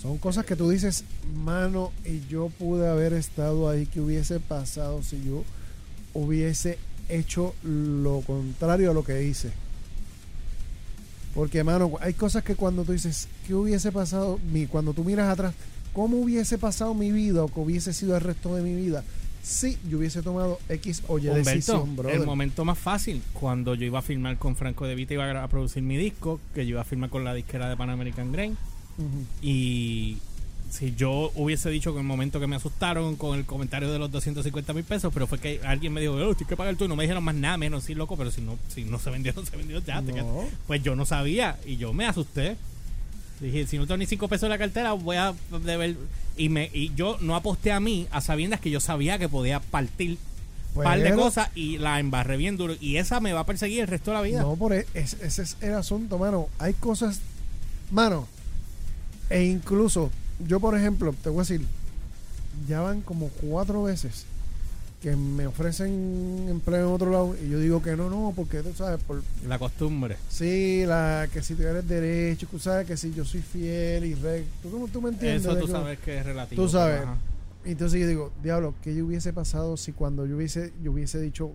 Son 0.00 0.16
cosas 0.16 0.46
que 0.46 0.56
tú 0.56 0.70
dices, 0.70 1.04
mano, 1.34 1.92
y 2.06 2.26
yo 2.28 2.48
pude 2.48 2.88
haber 2.88 3.12
estado 3.12 3.68
ahí. 3.68 3.86
¿Qué 3.86 4.00
hubiese 4.00 4.40
pasado 4.40 5.02
si 5.02 5.22
yo 5.22 5.44
hubiese 6.14 6.78
hecho 7.08 7.54
lo 7.62 8.22
contrario 8.22 8.90
a 8.90 8.94
lo 8.94 9.04
que 9.04 9.22
hice? 9.24 9.50
Porque, 11.34 11.62
mano, 11.62 11.92
hay 12.00 12.14
cosas 12.14 12.42
que 12.42 12.56
cuando 12.56 12.84
tú 12.84 12.92
dices, 12.92 13.28
¿qué 13.46 13.54
hubiese 13.54 13.92
pasado? 13.92 14.38
Mi, 14.52 14.66
cuando 14.66 14.92
tú 14.92 15.04
miras 15.04 15.28
atrás, 15.28 15.54
¿cómo 15.92 16.18
hubiese 16.18 16.58
pasado 16.58 16.94
mi 16.94 17.12
vida 17.12 17.44
o 17.44 17.48
que 17.48 17.60
hubiese 17.60 17.92
sido 17.92 18.16
el 18.16 18.22
resto 18.22 18.54
de 18.54 18.62
mi 18.62 18.74
vida 18.74 19.04
si 19.42 19.78
yo 19.88 19.98
hubiese 19.98 20.22
tomado 20.22 20.58
X 20.68 21.02
o 21.08 21.18
Y 21.18 21.28
Humberto, 21.28 21.50
decisión, 21.50 21.96
brother? 21.96 22.20
el 22.20 22.26
momento 22.26 22.64
más 22.64 22.78
fácil, 22.78 23.22
cuando 23.32 23.74
yo 23.74 23.86
iba 23.86 24.00
a 24.00 24.02
filmar 24.02 24.36
con 24.36 24.54
Franco 24.54 24.86
De 24.86 24.94
Vita, 24.94 25.14
iba 25.14 25.42
a 25.42 25.48
producir 25.48 25.82
mi 25.82 25.96
disco, 25.96 26.40
que 26.54 26.66
yo 26.66 26.72
iba 26.72 26.82
a 26.82 26.84
filmar 26.84 27.10
con 27.10 27.24
la 27.24 27.32
disquera 27.32 27.68
de 27.68 27.76
Pan 27.76 27.90
American 27.90 28.32
Grain. 28.32 28.56
Y 29.40 30.18
si 30.70 30.94
yo 30.94 31.32
hubiese 31.34 31.68
dicho 31.68 31.92
que 31.92 31.98
en 31.98 32.04
el 32.04 32.08
momento 32.08 32.38
que 32.40 32.46
me 32.46 32.56
asustaron 32.56 33.16
con 33.16 33.36
el 33.38 33.44
comentario 33.44 33.90
de 33.92 33.98
los 33.98 34.10
250 34.10 34.72
mil 34.72 34.84
pesos, 34.84 35.12
pero 35.12 35.26
fue 35.26 35.38
que 35.38 35.60
alguien 35.64 35.92
me 35.92 36.00
dijo, 36.00 36.14
oh, 36.14 36.34
tienes 36.34 36.46
que 36.48 36.56
pagar 36.56 36.76
tú, 36.76 36.84
y 36.84 36.88
no 36.88 36.96
me 36.96 37.02
dijeron 37.04 37.24
más 37.24 37.34
nada, 37.34 37.56
menos, 37.56 37.84
sí, 37.84 37.94
loco, 37.94 38.16
pero 38.16 38.30
si 38.30 38.40
no, 38.40 38.56
si 38.68 38.84
no 38.84 38.98
se 38.98 39.10
vendió, 39.10 39.32
no 39.36 39.44
se 39.44 39.56
vendió, 39.56 39.80
ya, 39.84 40.00
No. 40.00 40.44
Pues 40.66 40.82
yo 40.82 40.94
no 40.96 41.04
sabía 41.06 41.58
y 41.66 41.76
yo 41.76 41.92
me 41.92 42.06
asusté. 42.06 42.56
Dije, 43.40 43.66
si 43.66 43.78
no 43.78 43.86
tengo 43.86 43.96
ni 43.98 44.06
cinco 44.06 44.28
pesos 44.28 44.44
en 44.44 44.50
la 44.50 44.58
cartera, 44.58 44.92
voy 44.92 45.16
a 45.16 45.34
deber. 45.64 45.96
Y, 46.36 46.48
me, 46.50 46.70
y 46.74 46.92
yo 46.94 47.16
no 47.20 47.34
aposté 47.36 47.72
a 47.72 47.80
mí 47.80 48.06
a 48.10 48.20
sabiendas 48.20 48.60
que 48.60 48.70
yo 48.70 48.80
sabía 48.80 49.18
que 49.18 49.28
podía 49.30 49.60
partir 49.60 50.18
un 50.74 50.84
par 50.84 50.98
de 51.00 51.14
cosas 51.14 51.48
y 51.54 51.78
la 51.78 51.98
embarré 52.00 52.36
bien 52.36 52.56
duro. 52.58 52.74
Y 52.80 52.96
esa 52.98 53.18
me 53.20 53.32
va 53.32 53.40
a 53.40 53.46
perseguir 53.46 53.80
el 53.80 53.86
resto 53.88 54.10
de 54.10 54.16
la 54.18 54.22
vida. 54.22 54.42
No, 54.42 54.56
por 54.56 54.72
e- 54.74 54.86
es- 54.94 55.14
ese 55.22 55.42
es 55.42 55.56
el 55.62 55.72
asunto, 55.74 56.18
mano. 56.18 56.48
Hay 56.58 56.74
cosas, 56.74 57.20
mano, 57.90 58.28
e 59.30 59.44
incluso, 59.44 60.10
yo 60.46 60.60
por 60.60 60.76
ejemplo, 60.76 61.14
te 61.22 61.28
voy 61.28 61.38
a 61.38 61.42
decir, 61.42 61.62
ya 62.68 62.80
van 62.80 63.00
como 63.00 63.28
cuatro 63.40 63.82
veces 63.84 64.24
que 65.02 65.16
me 65.16 65.46
ofrecen 65.46 66.46
empleo 66.50 66.88
en 66.88 66.94
otro 66.94 67.10
lado 67.10 67.34
y 67.42 67.48
yo 67.48 67.58
digo 67.58 67.82
que 67.82 67.96
no, 67.96 68.10
no, 68.10 68.34
porque 68.36 68.60
tú 68.62 68.74
sabes, 68.74 69.02
por 69.02 69.22
La 69.48 69.58
costumbre. 69.58 70.16
sí, 70.28 70.84
la 70.86 71.26
que 71.32 71.42
si 71.42 71.54
tú 71.54 71.62
eres 71.62 71.88
derecho, 71.88 72.46
tú 72.50 72.58
sabes 72.58 72.86
que 72.86 72.96
si 72.98 73.12
yo 73.14 73.24
soy 73.24 73.40
fiel 73.40 74.04
y 74.04 74.14
recto, 74.14 74.68
¿tú, 74.68 74.88
tú 74.92 75.00
me 75.00 75.08
entiendes? 75.08 75.42
Eso 75.46 75.56
tú 75.56 75.66
que- 75.66 75.72
sabes 75.72 75.98
que 76.00 76.18
es 76.18 76.26
relativo. 76.26 76.62
Tú 76.62 76.68
sabes. 76.68 77.00
pero. 77.00 77.16
Entonces 77.64 78.00
yo 78.00 78.06
digo, 78.08 78.32
diablo, 78.42 78.74
¿qué 78.82 78.94
yo 78.94 79.06
hubiese 79.06 79.32
pasado 79.32 79.76
si 79.78 79.92
cuando 79.92 80.26
yo 80.26 80.36
hubiese, 80.36 80.72
yo 80.82 80.92
hubiese 80.92 81.18
dicho 81.20 81.52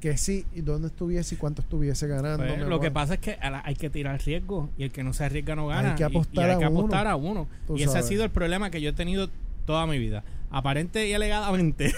que 0.00 0.16
sí 0.16 0.44
y 0.54 0.60
dónde 0.60 0.88
estuviese 0.88 1.34
y 1.34 1.38
cuánto 1.38 1.62
estuviese 1.62 2.06
ganando? 2.06 2.44
Pues, 2.46 2.60
lo 2.60 2.80
que 2.80 2.90
pasa 2.90 3.14
es 3.14 3.20
que 3.20 3.36
la- 3.42 3.62
hay 3.64 3.74
que 3.74 3.90
tirar 3.90 4.20
riesgo 4.24 4.70
y 4.78 4.84
el 4.84 4.92
que 4.92 5.02
no 5.02 5.12
se 5.12 5.24
arriesga 5.24 5.56
no 5.56 5.66
gana. 5.66 5.90
Hay 5.90 5.94
que 5.96 6.04
apostar 6.04 6.46
y, 6.46 6.50
hay 6.50 6.56
a 6.56 6.58
que 6.58 6.66
uno. 6.66 6.78
apostar 6.80 7.06
a 7.08 7.16
uno. 7.16 7.48
Tú 7.66 7.76
y 7.76 7.82
ese 7.82 7.98
ha 7.98 8.02
sido 8.02 8.24
el 8.24 8.30
problema 8.30 8.70
que 8.70 8.80
yo 8.80 8.90
he 8.90 8.92
tenido 8.92 9.28
toda 9.66 9.86
mi 9.86 9.98
vida. 9.98 10.24
Aparente 10.50 11.06
y 11.08 11.12
alegadamente. 11.12 11.92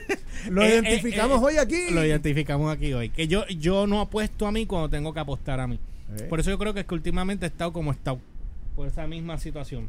Lo 0.50 0.62
Eh, 0.62 0.66
eh, 0.76 0.78
identificamos 0.78 1.40
eh, 1.40 1.44
hoy 1.44 1.56
aquí. 1.56 1.90
Lo 1.90 2.04
identificamos 2.04 2.70
aquí 2.72 2.92
hoy. 2.92 3.08
Que 3.10 3.26
yo, 3.26 3.46
yo 3.48 3.86
no 3.86 4.00
apuesto 4.00 4.46
a 4.46 4.52
mí 4.52 4.64
cuando 4.66 4.88
tengo 4.88 5.12
que 5.12 5.18
apostar 5.20 5.58
a 5.58 5.66
mí. 5.66 5.80
Eh, 6.16 6.22
Por 6.28 6.38
eso 6.38 6.50
yo 6.50 6.58
creo 6.58 6.72
que 6.72 6.80
es 6.80 6.86
que 6.86 6.94
últimamente 6.94 7.46
he 7.46 7.48
estado 7.48 7.72
como 7.72 7.90
he 7.90 7.94
estado. 7.94 8.20
Por 8.76 8.86
esa 8.86 9.06
misma 9.08 9.38
situación. 9.38 9.88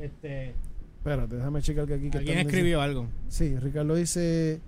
Este, 0.00 0.54
Espérate, 0.98 1.34
déjame 1.36 1.62
checar 1.62 1.86
que 1.86 1.94
aquí. 1.94 2.10
Que 2.10 2.18
alguien 2.18 2.38
escribió 2.38 2.80
algo. 2.80 3.06
Sí, 3.28 3.56
Ricardo 3.58 3.94
dice: 3.94 4.60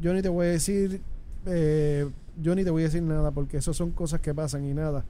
Yo 0.00 0.12
ni 0.12 0.22
te 0.22 0.28
voy 0.28 0.46
a 0.46 0.50
decir. 0.50 1.00
Eh, 1.46 2.08
yo 2.40 2.54
ni 2.54 2.64
te 2.64 2.70
voy 2.70 2.82
a 2.82 2.86
decir 2.86 3.02
nada 3.02 3.30
porque 3.30 3.56
eso 3.58 3.72
son 3.74 3.90
cosas 3.90 4.20
que 4.20 4.34
pasan 4.34 4.64
y 4.64 4.74
nada. 4.74 5.04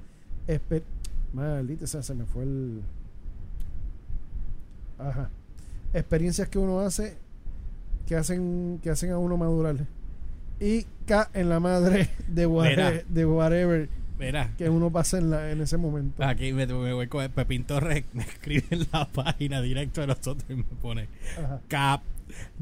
Espe- 0.46 0.82
Maldita 1.32 1.86
sea, 1.86 2.02
se 2.02 2.14
me 2.14 2.24
fue 2.24 2.42
el. 2.44 2.80
Ajá. 4.98 5.30
Experiencias 5.92 6.48
que 6.48 6.58
uno 6.58 6.80
hace 6.80 7.16
que 8.06 8.16
hacen 8.16 8.78
que 8.82 8.90
hacen 8.90 9.10
a 9.12 9.18
uno 9.18 9.36
madurar. 9.36 9.76
Y 10.60 10.86
K 11.06 11.30
en 11.34 11.48
la 11.48 11.60
madre 11.60 12.10
de 12.28 12.46
whatever 13.26 13.88
Mira, 14.18 14.50
que 14.58 14.68
uno 14.68 14.90
pasa 14.90 15.18
en, 15.18 15.30
la, 15.30 15.50
en 15.50 15.60
ese 15.60 15.76
momento. 15.76 16.22
aquí 16.24 16.52
me, 16.52 16.66
me 16.66 16.92
voy 16.92 17.06
con 17.06 17.28
Pepín 17.30 17.64
Torres. 17.64 18.04
Me 18.12 18.22
escribe 18.24 18.64
en 18.70 18.86
la 18.92 19.06
página 19.06 19.60
directo 19.62 20.00
de 20.00 20.08
nosotros 20.08 20.44
y 20.48 20.54
me 20.54 20.64
pone. 20.64 21.08
Ajá. 21.38 21.60
Cap. 21.68 22.02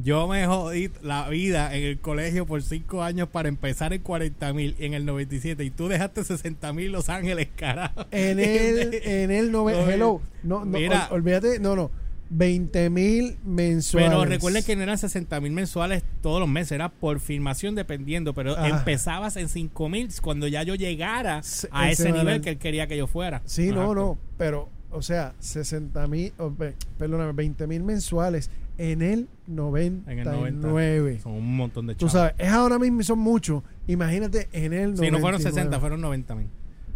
Yo 0.00 0.28
me 0.28 0.46
jodí 0.46 0.90
la 1.02 1.28
vida 1.28 1.74
en 1.76 1.82
el 1.82 1.98
colegio 1.98 2.46
por 2.46 2.62
cinco 2.62 3.02
años 3.02 3.28
para 3.28 3.48
empezar 3.48 3.92
en 3.92 4.00
40 4.00 4.52
mil 4.52 4.76
en 4.78 4.94
el 4.94 5.04
97 5.04 5.64
y 5.64 5.70
tú 5.70 5.88
dejaste 5.88 6.22
60 6.22 6.72
mil 6.72 6.92
Los 6.92 7.08
Ángeles, 7.08 7.48
carajo. 7.56 8.06
En 8.12 8.38
el, 8.38 8.94
en 9.02 9.30
el 9.32 9.50
nove- 9.52 9.74
hello, 9.92 10.20
no, 10.44 10.60
no, 10.60 10.66
mira. 10.66 11.08
ol- 11.08 11.14
olvídate, 11.16 11.58
no, 11.58 11.74
no, 11.74 11.90
20 12.30 12.90
mil 12.90 13.38
mensuales. 13.44 14.10
Pero 14.10 14.24
recuerden 14.24 14.64
que 14.64 14.74
no 14.76 14.82
eran 14.82 14.98
60 14.98 15.40
mil 15.40 15.52
mensuales 15.52 16.02
todos 16.22 16.40
los 16.40 16.48
meses, 16.48 16.72
era 16.72 16.88
por 16.88 17.20
filmación 17.20 17.74
dependiendo, 17.74 18.34
pero 18.34 18.52
Ajá. 18.56 18.68
empezabas 18.68 19.36
en 19.36 19.48
5 19.48 19.88
mil 19.88 20.08
cuando 20.22 20.48
ya 20.48 20.62
yo 20.62 20.74
llegara 20.74 21.40
a 21.70 21.86
el 21.86 21.92
ese 21.92 22.02
semanal. 22.04 22.26
nivel 22.26 22.40
que 22.42 22.50
él 22.50 22.58
quería 22.58 22.86
que 22.86 22.96
yo 22.96 23.06
fuera. 23.06 23.42
Sí, 23.44 23.70
no, 23.70 23.82
Ajá, 23.84 23.94
no, 23.94 24.18
pero, 24.38 24.68
o 24.90 25.02
sea, 25.02 25.34
60 25.38 26.06
mil, 26.08 26.32
oh, 26.38 26.50
pe- 26.50 26.74
perdóname, 26.98 27.32
20 27.32 27.66
mil 27.66 27.82
mensuales 27.82 28.50
en 28.78 29.02
el 29.02 29.28
99. 29.46 30.12
En 30.12 30.18
el 30.56 30.60
90. 30.60 31.22
Son 31.22 31.32
un 31.32 31.56
montón 31.56 31.86
de 31.86 31.94
Tú 31.94 32.00
chavos. 32.08 32.12
sabes, 32.12 32.34
es 32.38 32.48
ahora 32.52 32.78
mismo 32.78 33.00
y 33.00 33.04
son 33.04 33.18
muchos. 33.20 33.62
Imagínate 33.86 34.48
en 34.52 34.72
el 34.72 34.94
99. 34.94 35.06
Si 35.06 35.10
no 35.12 35.18
fueron 35.20 35.40
60, 35.40 35.80
fueron 35.80 36.00
90 36.00 36.34
mil. 36.34 36.48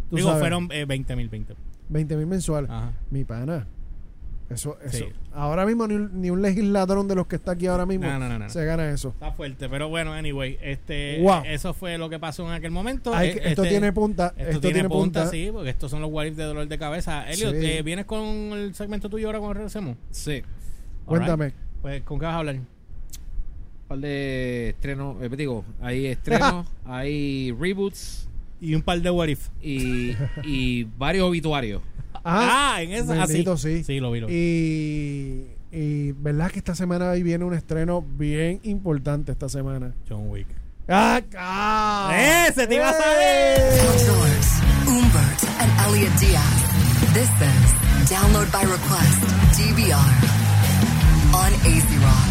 Tú 0.09 0.17
Digo, 0.17 0.27
sabes. 0.27 0.41
fueron 0.41 0.67
eh, 0.71 0.85
20 0.85 1.15
mil, 1.15 1.29
20. 1.29 1.55
20 1.89 2.17
mil 2.17 2.27
mensuales. 2.27 2.69
Ajá. 2.69 2.91
Mi 3.09 3.23
pana, 3.23 3.65
Eso, 4.53 4.77
eso. 4.83 4.97
Sí. 4.97 5.05
Ahora 5.33 5.65
mismo 5.65 5.87
ni, 5.87 5.95
un- 5.95 6.21
ni 6.21 6.29
un 6.29 6.41
legislador 6.41 7.05
de 7.07 7.15
los 7.15 7.27
que 7.27 7.37
está 7.37 7.53
aquí 7.53 7.67
ahora 7.67 7.85
mismo 7.85 8.05
No, 8.05 8.19
no, 8.19 8.27
no, 8.29 8.39
no. 8.39 8.49
se 8.49 8.65
gana 8.65 8.89
eso. 8.91 9.09
Está 9.09 9.31
fuerte, 9.31 9.69
pero 9.69 9.87
bueno, 9.89 10.13
anyway, 10.13 10.57
este, 10.61 11.19
Wow. 11.21 11.43
eso 11.45 11.73
fue 11.73 11.97
lo 11.97 12.09
que 12.09 12.19
pasó 12.19 12.45
en 12.47 12.53
aquel 12.53 12.71
momento. 12.71 13.13
Hay 13.13 13.29
Eh, 13.29 13.41
esto 13.45 13.63
este- 13.63 13.69
tiene 13.69 13.93
punta. 13.93 14.33
Esto, 14.37 14.59
tiene, 14.59 14.81
punta, 14.89 15.21
punta. 15.21 15.27
sí, 15.27 15.49
porque 15.53 15.69
estos 15.69 15.89
son 15.91 16.01
los 16.01 16.11
what 16.11 16.25
if 16.25 16.35
de 16.35 16.43
dolor 16.43 16.67
de 16.67 16.77
cabeza. 16.77 17.29
Elliot, 17.31 17.55
Sí. 17.55 17.65
eh, 17.65 17.81
¿vienes 17.81 18.05
con 18.05 18.19
el 18.27 18.75
segmento 18.75 19.09
tuyo 19.09 19.27
ahora 19.27 19.39
cuando 19.39 19.53
regresemos? 19.55 19.95
Sí. 20.09 20.41
Cuéntame. 21.05 21.53
Pues, 21.81 22.01
¿con 22.03 22.19
qué 22.19 22.25
vas 22.25 22.35
a 22.35 22.37
hablar? 22.39 22.55
Un 22.55 22.67
par 23.87 23.97
de 23.99 24.69
estrenos, 24.69 25.17
eh, 25.21 25.29
digo, 25.35 25.65
hay 25.81 26.05
estrenos, 26.07 26.67
hay 26.85 27.51
reboots 27.59 28.27
Y 28.61 28.75
un 28.75 28.83
par 28.83 29.01
de 29.01 29.09
what 29.09 29.27
if. 29.27 29.49
y, 29.61 30.15
y 30.43 30.83
varios 30.97 31.27
obituarios. 31.27 31.81
Ah, 32.23 32.77
en 32.81 32.91
esa. 32.91 33.21
ah, 33.23 33.25
bendito, 33.25 33.57
sí. 33.57 33.77
sí. 33.77 33.83
Sí, 33.83 33.99
lo 33.99 34.11
vi. 34.11 34.19
Lo 34.21 34.27
vi. 34.27 34.33
Y, 34.33 35.47
y 35.71 36.11
verdad 36.13 36.51
que 36.51 36.59
esta 36.59 36.75
semana 36.75 37.11
ahí 37.11 37.23
viene 37.23 37.45
un 37.45 37.53
estreno 37.53 38.01
bien 38.01 38.59
importante 38.63 39.31
esta 39.31 39.49
semana. 39.49 39.93
John 40.07 40.29
Wick. 40.29 40.47
¡Ah! 40.87 41.21
ah. 41.37 42.47
¡Ese 42.49 42.67
te 42.67 42.75
iba 42.75 42.89
a 42.89 42.93
saber! 42.93 43.79
George, 43.99 44.49
Umbert, 44.87 45.43
and 45.59 45.71
Elliot 45.87 46.11
Diaz. 46.19 47.13
This 47.13 47.29
is 47.29 48.09
Download 48.09 48.51
by 48.51 48.63
Request, 48.63 49.21
DVR, 49.55 50.11
on 51.33 51.53
AZ 51.53 52.03
Rock. 52.03 52.30